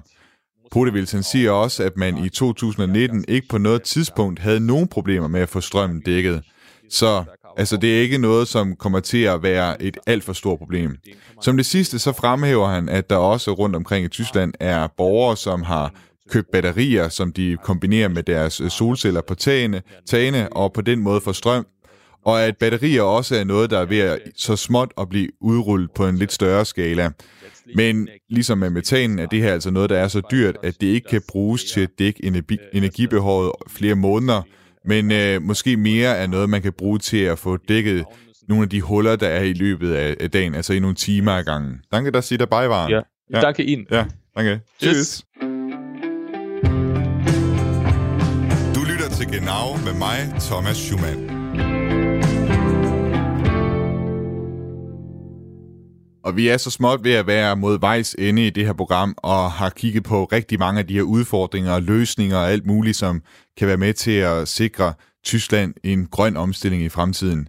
[0.72, 5.42] Potevilsen siger også, at man i 2019 ikke på noget tidspunkt havde nogen problemer med
[5.42, 6.42] at få strømmen dækket.
[6.90, 7.24] Så
[7.58, 10.96] Altså, det er ikke noget, som kommer til at være et alt for stort problem.
[11.42, 15.38] Som det sidste, så fremhæver han, at der også rundt omkring i Tyskland er borgere,
[15.38, 15.94] som har
[16.30, 21.22] købt batterier, som de kombinerer med deres solceller på tagene, tagene og på den måde
[21.22, 21.66] får strøm.
[22.28, 25.92] Og at batterier også er noget, der er ved at så småt at blive udrullet
[25.92, 27.10] på en lidt større skala.
[27.76, 30.88] Men ligesom med metanen er det her altså noget, der er så dyrt, at det
[30.88, 34.42] ikke kan bruges til at dække energibehovet flere måneder,
[34.86, 38.06] men øh, måske mere er noget, man kan bruge til at få dækket
[38.48, 41.44] nogle af de huller, der er i løbet af, dagen, altså i nogle timer ad
[41.44, 41.76] gangen.
[41.92, 42.92] Danke, der siger der bejvaren.
[42.92, 43.02] Ja,
[43.34, 43.42] ja.
[43.42, 43.86] danke Ihnen.
[43.92, 44.06] Ja,
[44.38, 44.60] danke.
[44.84, 45.22] Tschüss.
[48.76, 52.07] Du lytter til Genau med mig, Thomas Schumann.
[56.28, 59.16] Og vi er så småt ved at være mod vejs ende i det her program,
[59.18, 62.98] og har kigget på rigtig mange af de her udfordringer og løsninger og alt muligt,
[62.98, 63.22] som
[63.58, 67.48] kan være med til at sikre Tyskland en grøn omstilling i fremtiden.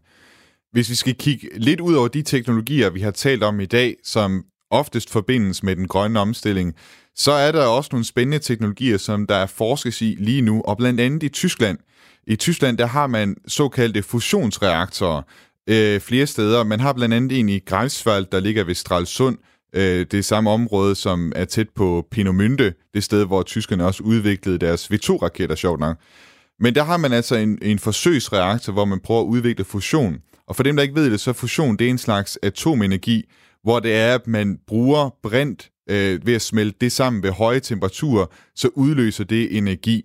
[0.73, 3.97] Hvis vi skal kigge lidt ud over de teknologier, vi har talt om i dag,
[4.05, 6.75] som oftest forbindes med den grønne omstilling,
[7.17, 10.77] så er der også nogle spændende teknologier, som der er forskes i lige nu, og
[10.77, 11.79] blandt andet i Tyskland.
[12.27, 15.23] I Tyskland der har man såkaldte fusionsreaktorer,
[15.69, 16.65] øh, flere steder.
[16.65, 19.39] Man har blandt andet en i Greifswald, der ligger ved Stralsund,
[19.73, 24.03] øh, det er samme område, som er tæt på Pinomünde, det sted, hvor tyskerne også
[24.03, 25.97] udviklede deres V2-raketter, sjovt nok.
[26.61, 30.19] Men der har man altså en, en forsøgsreaktor, hvor man prøver at udvikle fusion.
[30.47, 33.25] Og for dem, der ikke ved det, så fusion det er en slags atomenergi,
[33.63, 37.61] hvor det er, at man bruger brint øh, ved at smelte det sammen ved høje
[37.61, 40.05] temperaturer, så udløser det energi.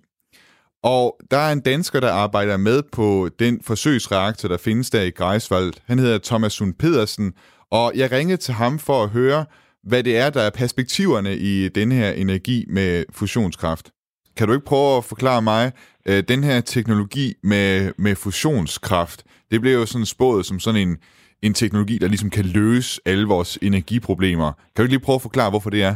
[0.84, 5.10] Og der er en dansker, der arbejder med på den forsøgsreaktor, der findes der i
[5.10, 5.72] Greifswald.
[5.86, 7.32] Han hedder Thomas Sund Pedersen,
[7.70, 9.44] og jeg ringede til ham for at høre,
[9.82, 13.90] hvad det er, der er perspektiverne i den her energi med fusionskraft.
[14.36, 15.72] Kan du ikke prøve at forklare mig,
[16.06, 20.96] øh, den her teknologi med, med fusionskraft, det bliver jo sådan spået som sådan en,
[21.42, 24.52] en teknologi, der ligesom kan løse alle vores energiproblemer.
[24.52, 25.94] Kan du ikke lige prøve at forklare, hvorfor det er?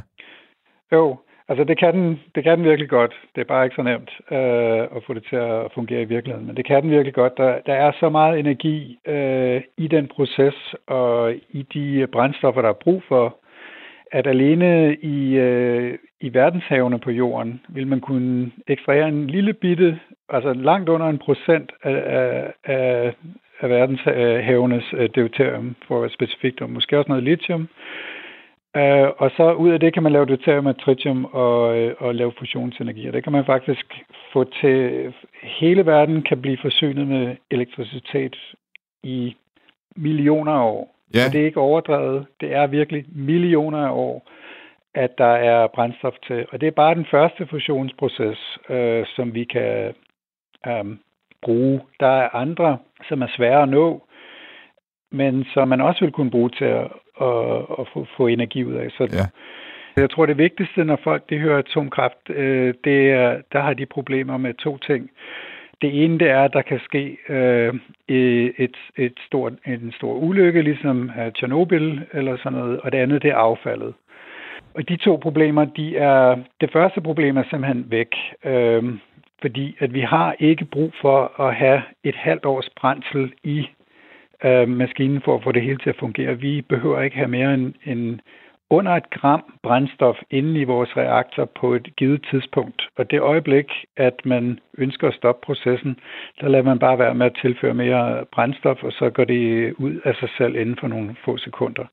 [0.92, 1.18] Jo,
[1.50, 3.14] Altså det kan, den, det kan den virkelig godt.
[3.34, 6.46] Det er bare ikke så nemt øh, at få det til at fungere i virkeligheden.
[6.46, 7.36] Men det kan den virkelig godt.
[7.36, 12.68] Der, der er så meget energi øh, i den proces og i de brændstoffer, der
[12.68, 13.36] er brug for,
[14.12, 20.00] at alene i, øh, i verdenshavene på jorden vil man kunne ekstrahere en lille bitte,
[20.28, 22.02] altså langt under en procent af,
[22.64, 23.14] af,
[23.60, 27.68] af, verdenshavenes øh, deuterium, for specifikt, og måske også noget lithium,
[28.78, 32.14] Uh, og så ud af det kan man lave deuterium og tritium og, uh, og
[32.14, 33.06] lave fusionsenergi.
[33.06, 33.86] Og det kan man faktisk
[34.32, 35.12] få til...
[35.42, 38.36] Hele verden kan blive forsynet med elektricitet
[39.02, 39.36] i
[39.96, 40.96] millioner af år.
[41.14, 41.20] Ja.
[41.26, 42.26] Og det er ikke overdrevet.
[42.40, 44.28] Det er virkelig millioner af år,
[44.94, 46.46] at der er brændstof til.
[46.52, 49.94] Og det er bare den første fusionsproces, uh, som vi kan
[50.80, 50.98] um,
[51.42, 51.80] bruge.
[52.00, 54.02] Der er andre, som er svære at nå,
[55.10, 56.88] men som man også vil kunne bruge til at,
[57.20, 58.90] at, at få, få energi ud af.
[58.90, 59.26] Så ja.
[60.00, 63.86] jeg tror, det vigtigste, når folk de hører atomkraft, øh, det er, der har de
[63.86, 65.10] problemer med to ting.
[65.82, 67.74] Det ene det er, at der kan ske øh,
[68.08, 73.30] et, et stort, en stor ulykke, ligesom Tjernobyl eller sådan noget, og det andet det
[73.30, 73.94] er affaldet.
[74.74, 78.84] Og de to problemer, de er, det første problem er simpelthen væk, øh,
[79.40, 83.68] fordi at vi har ikke brug for at have et halvt års brændsel i
[84.44, 86.40] øh, maskinen for at få det hele til at fungere.
[86.40, 88.18] Vi behøver ikke have mere end, end
[88.70, 92.88] under et gram brændstof inde i vores reaktor på et givet tidspunkt.
[92.96, 95.98] Og det øjeblik, at man ønsker at stoppe processen,
[96.40, 100.00] der lader man bare være med at tilføre mere brændstof, og så går det ud
[100.04, 101.84] af sig selv inden for nogle få sekunder.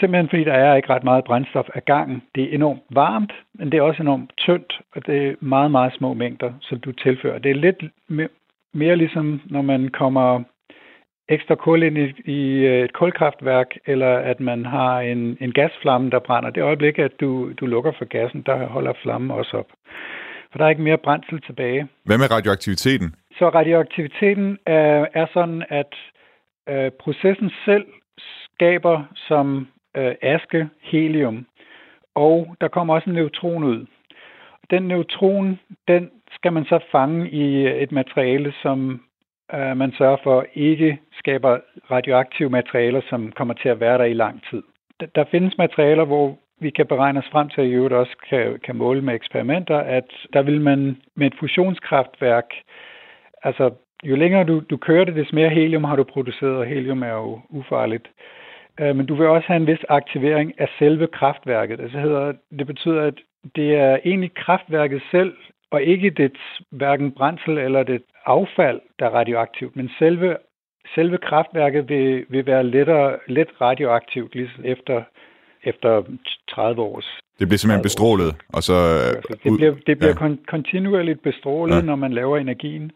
[0.00, 2.22] Simpelthen fordi der er ikke ret meget brændstof af gangen.
[2.34, 5.92] Det er enormt varmt, men det er også enormt tyndt, og det er meget, meget
[5.92, 7.38] små mængder, som du tilfører.
[7.38, 7.84] Det er lidt
[8.74, 10.42] mere ligesom, når man kommer
[11.28, 16.10] ekstra kul ind i, i øh, et kulkraftværk, eller at man har en, en gasflamme,
[16.10, 16.50] der brænder.
[16.50, 19.70] Det øjeblik, at du, du lukker for gassen, der holder flammen også op.
[20.50, 21.88] For der er ikke mere brændsel tilbage.
[22.04, 23.14] Hvad med radioaktiviteten?
[23.38, 25.94] Så radioaktiviteten er, er sådan, at
[26.68, 27.84] øh, processen selv
[28.44, 31.46] skaber som øh, aske helium,
[32.14, 33.86] og der kommer også en neutron ud.
[34.70, 35.58] Den neutron,
[35.88, 39.00] den skal man så fange i et materiale, som
[39.54, 41.58] øh, man sørger for ikke skaber
[41.90, 44.62] radioaktive materialer, som kommer til at være der i lang tid.
[45.14, 48.76] Der findes materialer, hvor vi kan beregne os frem til, at I også kan, kan
[48.76, 52.54] måle med eksperimenter, at der vil man med et fusionskraftværk,
[53.42, 53.70] altså
[54.04, 57.12] jo længere du, du kører det, des mere helium har du produceret, og helium er
[57.12, 58.08] jo ufarligt.
[58.80, 61.80] Øh, men du vil også have en vis aktivering af selve kraftværket.
[61.80, 63.14] Altså hedder, det betyder, at
[63.56, 65.34] det er egentlig kraftværket selv,
[65.70, 66.32] og ikke det
[66.70, 70.36] hverken brændsel eller det affald, der er radioaktivt, men selve,
[70.94, 75.02] selve kraftværket vil, vil være lettere, let radioaktivt ligesom efter,
[75.64, 76.02] efter
[76.50, 77.18] 30 års.
[77.38, 78.74] Det bliver simpelthen bestrålet, og så...
[79.44, 80.36] Det bliver, det bliver ja.
[80.48, 81.80] kontinuerligt bestrålet, ja.
[81.80, 82.92] når man laver energien.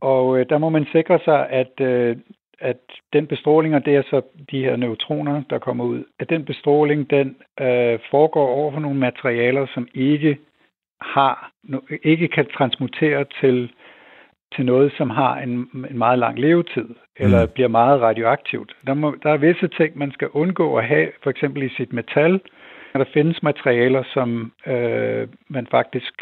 [0.00, 2.16] Og øh, der må man sikre sig, at, øh,
[2.58, 2.80] at
[3.12, 7.10] den bestråling, og det er så de her neutroner, der kommer ud, at den bestråling,
[7.10, 10.38] den øh, foregår over for nogle materialer, som ikke
[11.00, 11.52] har,
[12.02, 13.70] ikke kan transmutere til
[14.56, 17.52] til noget, som har en, en meget lang levetid, eller mm.
[17.54, 18.76] bliver meget radioaktivt.
[18.86, 21.92] Der, må, der er visse ting, man skal undgå at have, for eksempel i sit
[21.92, 22.40] metal.
[22.92, 26.12] Der findes materialer, som øh, man faktisk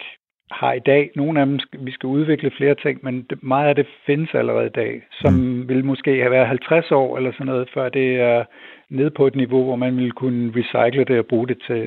[0.50, 1.10] har i dag.
[1.16, 4.66] Nogle af dem, skal, vi skal udvikle flere ting, men meget af det findes allerede
[4.66, 5.68] i dag, som mm.
[5.68, 8.44] vil måske have været 50 år eller sådan noget, før det er
[8.91, 11.82] ned på et niveau, hvor man vil kunne recycle det og bruge det til,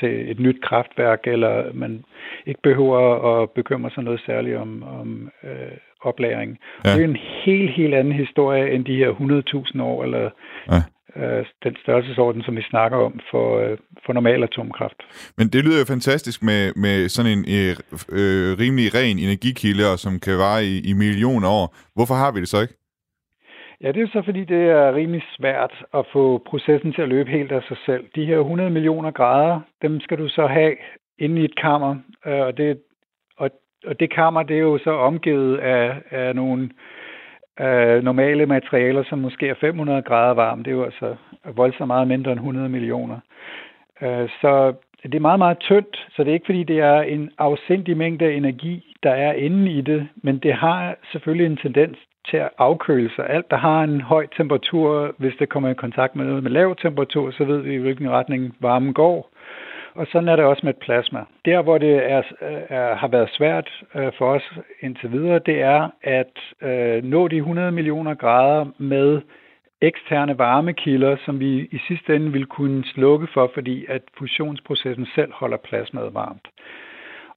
[0.00, 2.04] til et nyt kraftværk, eller man
[2.46, 3.00] ikke behøver
[3.42, 6.58] at bekymre sig noget særligt om, om øh, oplagring.
[6.84, 6.90] Ja.
[6.90, 9.10] Det er en helt, helt anden historie end de her
[9.74, 10.30] 100.000 år, eller
[10.70, 10.82] ja
[11.16, 14.98] øh, den størrelsesorden, som vi snakker om for, øh, for normal atomkraft.
[15.38, 17.76] Men det lyder jo fantastisk med, med sådan en øh,
[18.20, 21.76] øh, rimelig ren energikilde, som kan vare i, i millioner år.
[21.94, 22.74] Hvorfor har vi det så ikke?
[23.82, 27.30] Ja, det er så fordi, det er rimelig svært at få processen til at løbe
[27.30, 28.04] helt af sig selv.
[28.14, 30.76] De her 100 millioner grader, dem skal du så have
[31.18, 32.80] inde i et kammer, øh, og det,
[33.36, 33.50] og,
[33.86, 36.70] og det kammer, det er jo så omgivet af, af nogle
[37.60, 40.62] øh, normale materialer, som måske er 500 grader varme.
[40.62, 43.18] Det er jo altså voldsomt meget mindre end 100 millioner.
[44.02, 47.30] Øh, så det er meget, meget tyndt, så det er ikke fordi, det er en
[47.38, 51.98] afsindig mængde af energi, der er inde i det, men det har selvfølgelig en tendens
[52.30, 53.30] til at afkøle sig.
[53.30, 56.76] Alt, der har en høj temperatur, hvis det kommer i kontakt med noget med lav
[56.76, 59.30] temperatur, så ved vi, i hvilken retning varmen går.
[59.94, 61.24] Og sådan er det også med plasma.
[61.44, 62.22] Der, hvor det er,
[62.68, 67.36] er, har været svært øh, for os indtil videre, det er at øh, nå de
[67.36, 69.20] 100 millioner grader med
[69.80, 75.32] eksterne varmekilder, som vi i sidste ende vil kunne slukke for, fordi at fusionsprocessen selv
[75.32, 76.48] holder plasmaet varmt.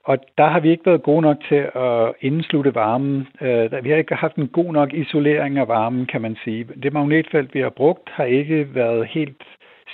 [0.03, 3.27] Og der har vi ikke været gode nok til at indslutte varmen.
[3.41, 6.63] Øh, vi har ikke haft en god nok isolering af varmen, kan man sige.
[6.83, 9.43] Det magnetfelt, vi har brugt, har ikke været helt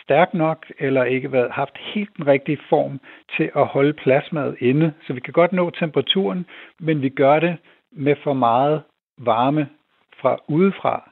[0.03, 2.99] stærk nok, eller ikke været, haft helt den rigtige form
[3.37, 4.93] til at holde plasmaet inde.
[5.07, 6.45] Så vi kan godt nå temperaturen,
[6.79, 7.57] men vi gør det
[7.91, 8.81] med for meget
[9.17, 9.67] varme
[10.21, 11.11] fra udefra.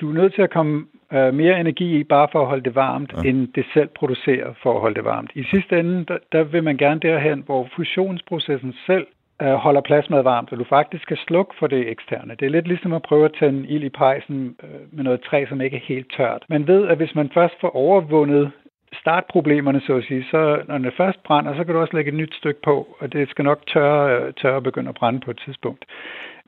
[0.00, 2.74] Du er nødt til at komme øh, mere energi i, bare for at holde det
[2.74, 3.28] varmt, ja.
[3.28, 5.30] end det selv producerer for at holde det varmt.
[5.34, 9.06] I sidste ende, der, der vil man gerne derhen, hvor fusionsprocessen selv
[9.42, 12.34] øh, holder plasmaet varmt, og du faktisk skal slukke for det eksterne.
[12.40, 15.44] Det er lidt ligesom at prøve at tænde ild i pejsen øh, med noget træ,
[15.48, 16.44] som ikke er helt tørt.
[16.48, 18.52] Man ved, at hvis man først får overvundet
[19.00, 22.14] startproblemerne, så at sige, så når det først brænder, så kan du også lægge et
[22.14, 25.40] nyt stykke på, og det skal nok tørre, tørre og begynde at brænde på et
[25.44, 25.84] tidspunkt.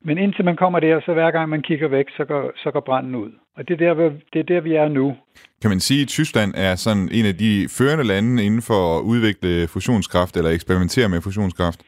[0.03, 2.79] Men indtil man kommer der, så hver gang man kigger væk, så går, så går
[2.79, 3.31] branden ud.
[3.55, 5.15] Og det er, der, det er der, vi er nu.
[5.61, 9.01] Kan man sige, at Tyskland er sådan en af de førende lande inden for at
[9.01, 11.79] udvikle fusionskraft eller eksperimentere med fusionskraft?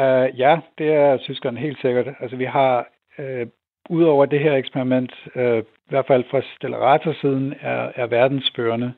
[0.00, 2.06] Uh, ja, det er Tyskland helt sikkert.
[2.20, 2.86] Altså vi har,
[3.18, 3.48] uh,
[3.90, 8.92] udover det her eksperiment, uh, i hvert fald fra Stellarator-siden, er, er verdensførende.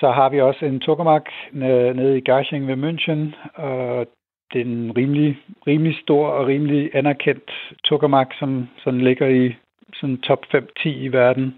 [0.00, 4.06] Så har vi også en tokamak nede i Garching ved München, og
[4.52, 7.50] det er en rimelig, rimelig stor og rimelig anerkendt
[7.84, 9.54] tukkermark, som sådan ligger i
[9.94, 11.54] sådan top 5-10 i verden.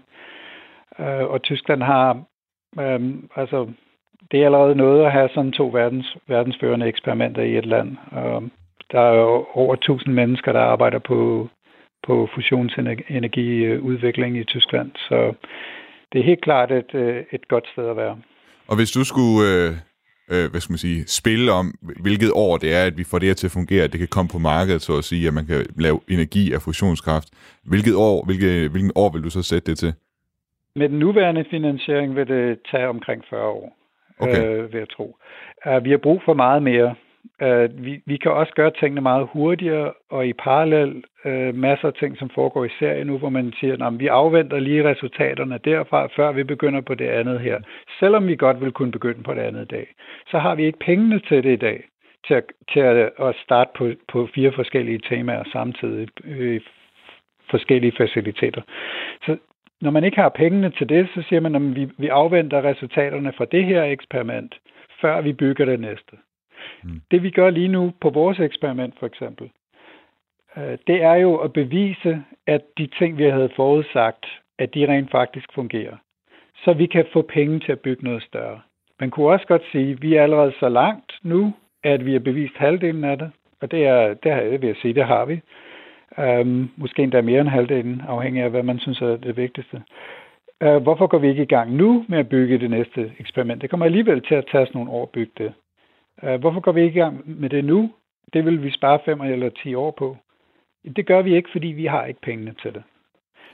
[0.99, 2.23] Øh, og Tyskland har,
[2.79, 2.99] øh,
[3.35, 3.67] altså,
[4.31, 7.97] det er allerede noget at have sådan to verdens, verdensførende eksperimenter i et land.
[8.11, 8.43] Og
[8.91, 11.49] der er jo over 1000 mennesker, der arbejder på,
[12.07, 15.33] på fusionsenergiudvikling i Tyskland, så
[16.13, 18.17] det er helt klart et, øh, et godt sted at være.
[18.67, 19.71] Og hvis du skulle øh,
[20.33, 21.65] øh, hvad skal man sige, spille om,
[22.05, 24.07] hvilket år det er, at vi får det her til at fungere, at det kan
[24.07, 27.27] komme på markedet, så at sige, at man kan lave energi af fusionskraft.
[27.71, 29.93] Hvilket år, hvilke, hvilken år vil du så sætte det til?
[30.75, 33.77] Med den nuværende finansiering vil det tage omkring 40 år,
[34.19, 34.45] okay.
[34.45, 35.17] øh, vil jeg tro.
[35.65, 36.95] Uh, vi har brug for meget mere.
[37.43, 41.93] Uh, vi, vi kan også gøre tingene meget hurtigere, og i parallel uh, masser af
[41.93, 46.07] ting, som foregår i serien nu, hvor man siger, at vi afventer lige resultaterne derfra,
[46.15, 47.59] før vi begynder på det andet her.
[47.99, 49.87] Selvom vi godt vil kunne begynde på det andet dag,
[50.31, 51.83] så har vi ikke pengene til det i dag,
[52.27, 56.59] til at, til at, at starte på, på fire forskellige temaer samtidig øh, i
[57.49, 58.61] forskellige faciliteter.
[59.25, 59.37] Så
[59.81, 63.33] når man ikke har pengene til det, så siger man, at vi, vi afventer resultaterne
[63.37, 64.55] fra det her eksperiment,
[65.01, 66.17] før vi bygger det næste.
[66.83, 67.01] Mm.
[67.11, 69.49] Det vi gør lige nu på vores eksperiment for eksempel,
[70.57, 74.25] øh, det er jo at bevise, at de ting, vi havde forudsagt,
[74.59, 75.97] at de rent faktisk fungerer.
[76.63, 78.59] Så vi kan få penge til at bygge noget større.
[78.99, 81.53] Man kunne også godt sige, at vi er allerede så langt nu,
[81.83, 83.31] at vi har bevist halvdelen af det.
[83.61, 85.41] Og det, er, det vil jeg sige, det har vi.
[86.19, 89.83] Øhm, måske endda mere end halvdelen, afhængig af, hvad man synes er det vigtigste.
[90.63, 93.61] Øh, hvorfor går vi ikke i gang nu med at bygge det næste eksperiment?
[93.61, 95.53] Det kommer alligevel til at tage os nogle år at bygge det.
[96.23, 97.91] Uh, hvorfor går vi ikke i gang med det nu?
[98.33, 100.17] Det vil vi spare 5 eller 10 år på.
[100.95, 102.83] Det gør vi ikke, fordi vi har ikke pengene til det.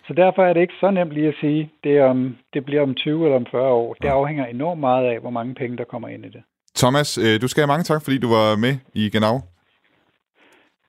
[0.08, 2.96] Så derfor er det ikke så nemt lige at sige, det, om, det bliver om
[2.96, 3.94] 20 eller om 40 år.
[3.94, 6.44] Det afhænger enormt meget af, hvor mange penge, der kommer ind i det.
[6.76, 9.42] Thomas, øh, du skal have mange tak, fordi du var med i Genau.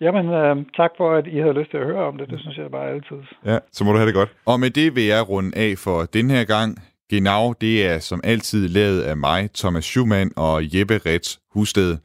[0.01, 2.31] Jamen, øh, tak for, at I havde lyst til at høre om det.
[2.31, 3.17] Det synes jeg bare altid.
[3.45, 4.33] Ja, så må du have det godt.
[4.47, 6.79] Og med det vil jeg runde af for den her gang.
[7.13, 11.97] Genau, det er som altid lavet af mig, Thomas Schumann og Jeppe Rets Husted.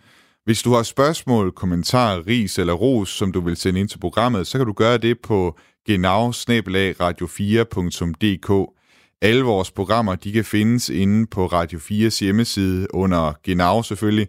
[0.45, 4.47] Hvis du har spørgsmål, kommentarer, ris eller ros, som du vil sende ind til programmet,
[4.47, 8.73] så kan du gøre det på genau radio4.dk.
[9.21, 14.27] Alle vores programmer de kan findes inde på Radio 4's hjemmeside under Genau selvfølgelig,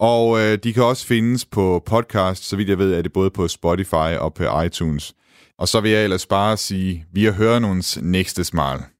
[0.00, 3.30] og øh, de kan også findes på podcast, så vidt jeg ved, er det både
[3.30, 5.14] på Spotify og på iTunes.
[5.58, 8.95] Og så vil jeg ellers bare sige, vi har hørt nogens næste smile.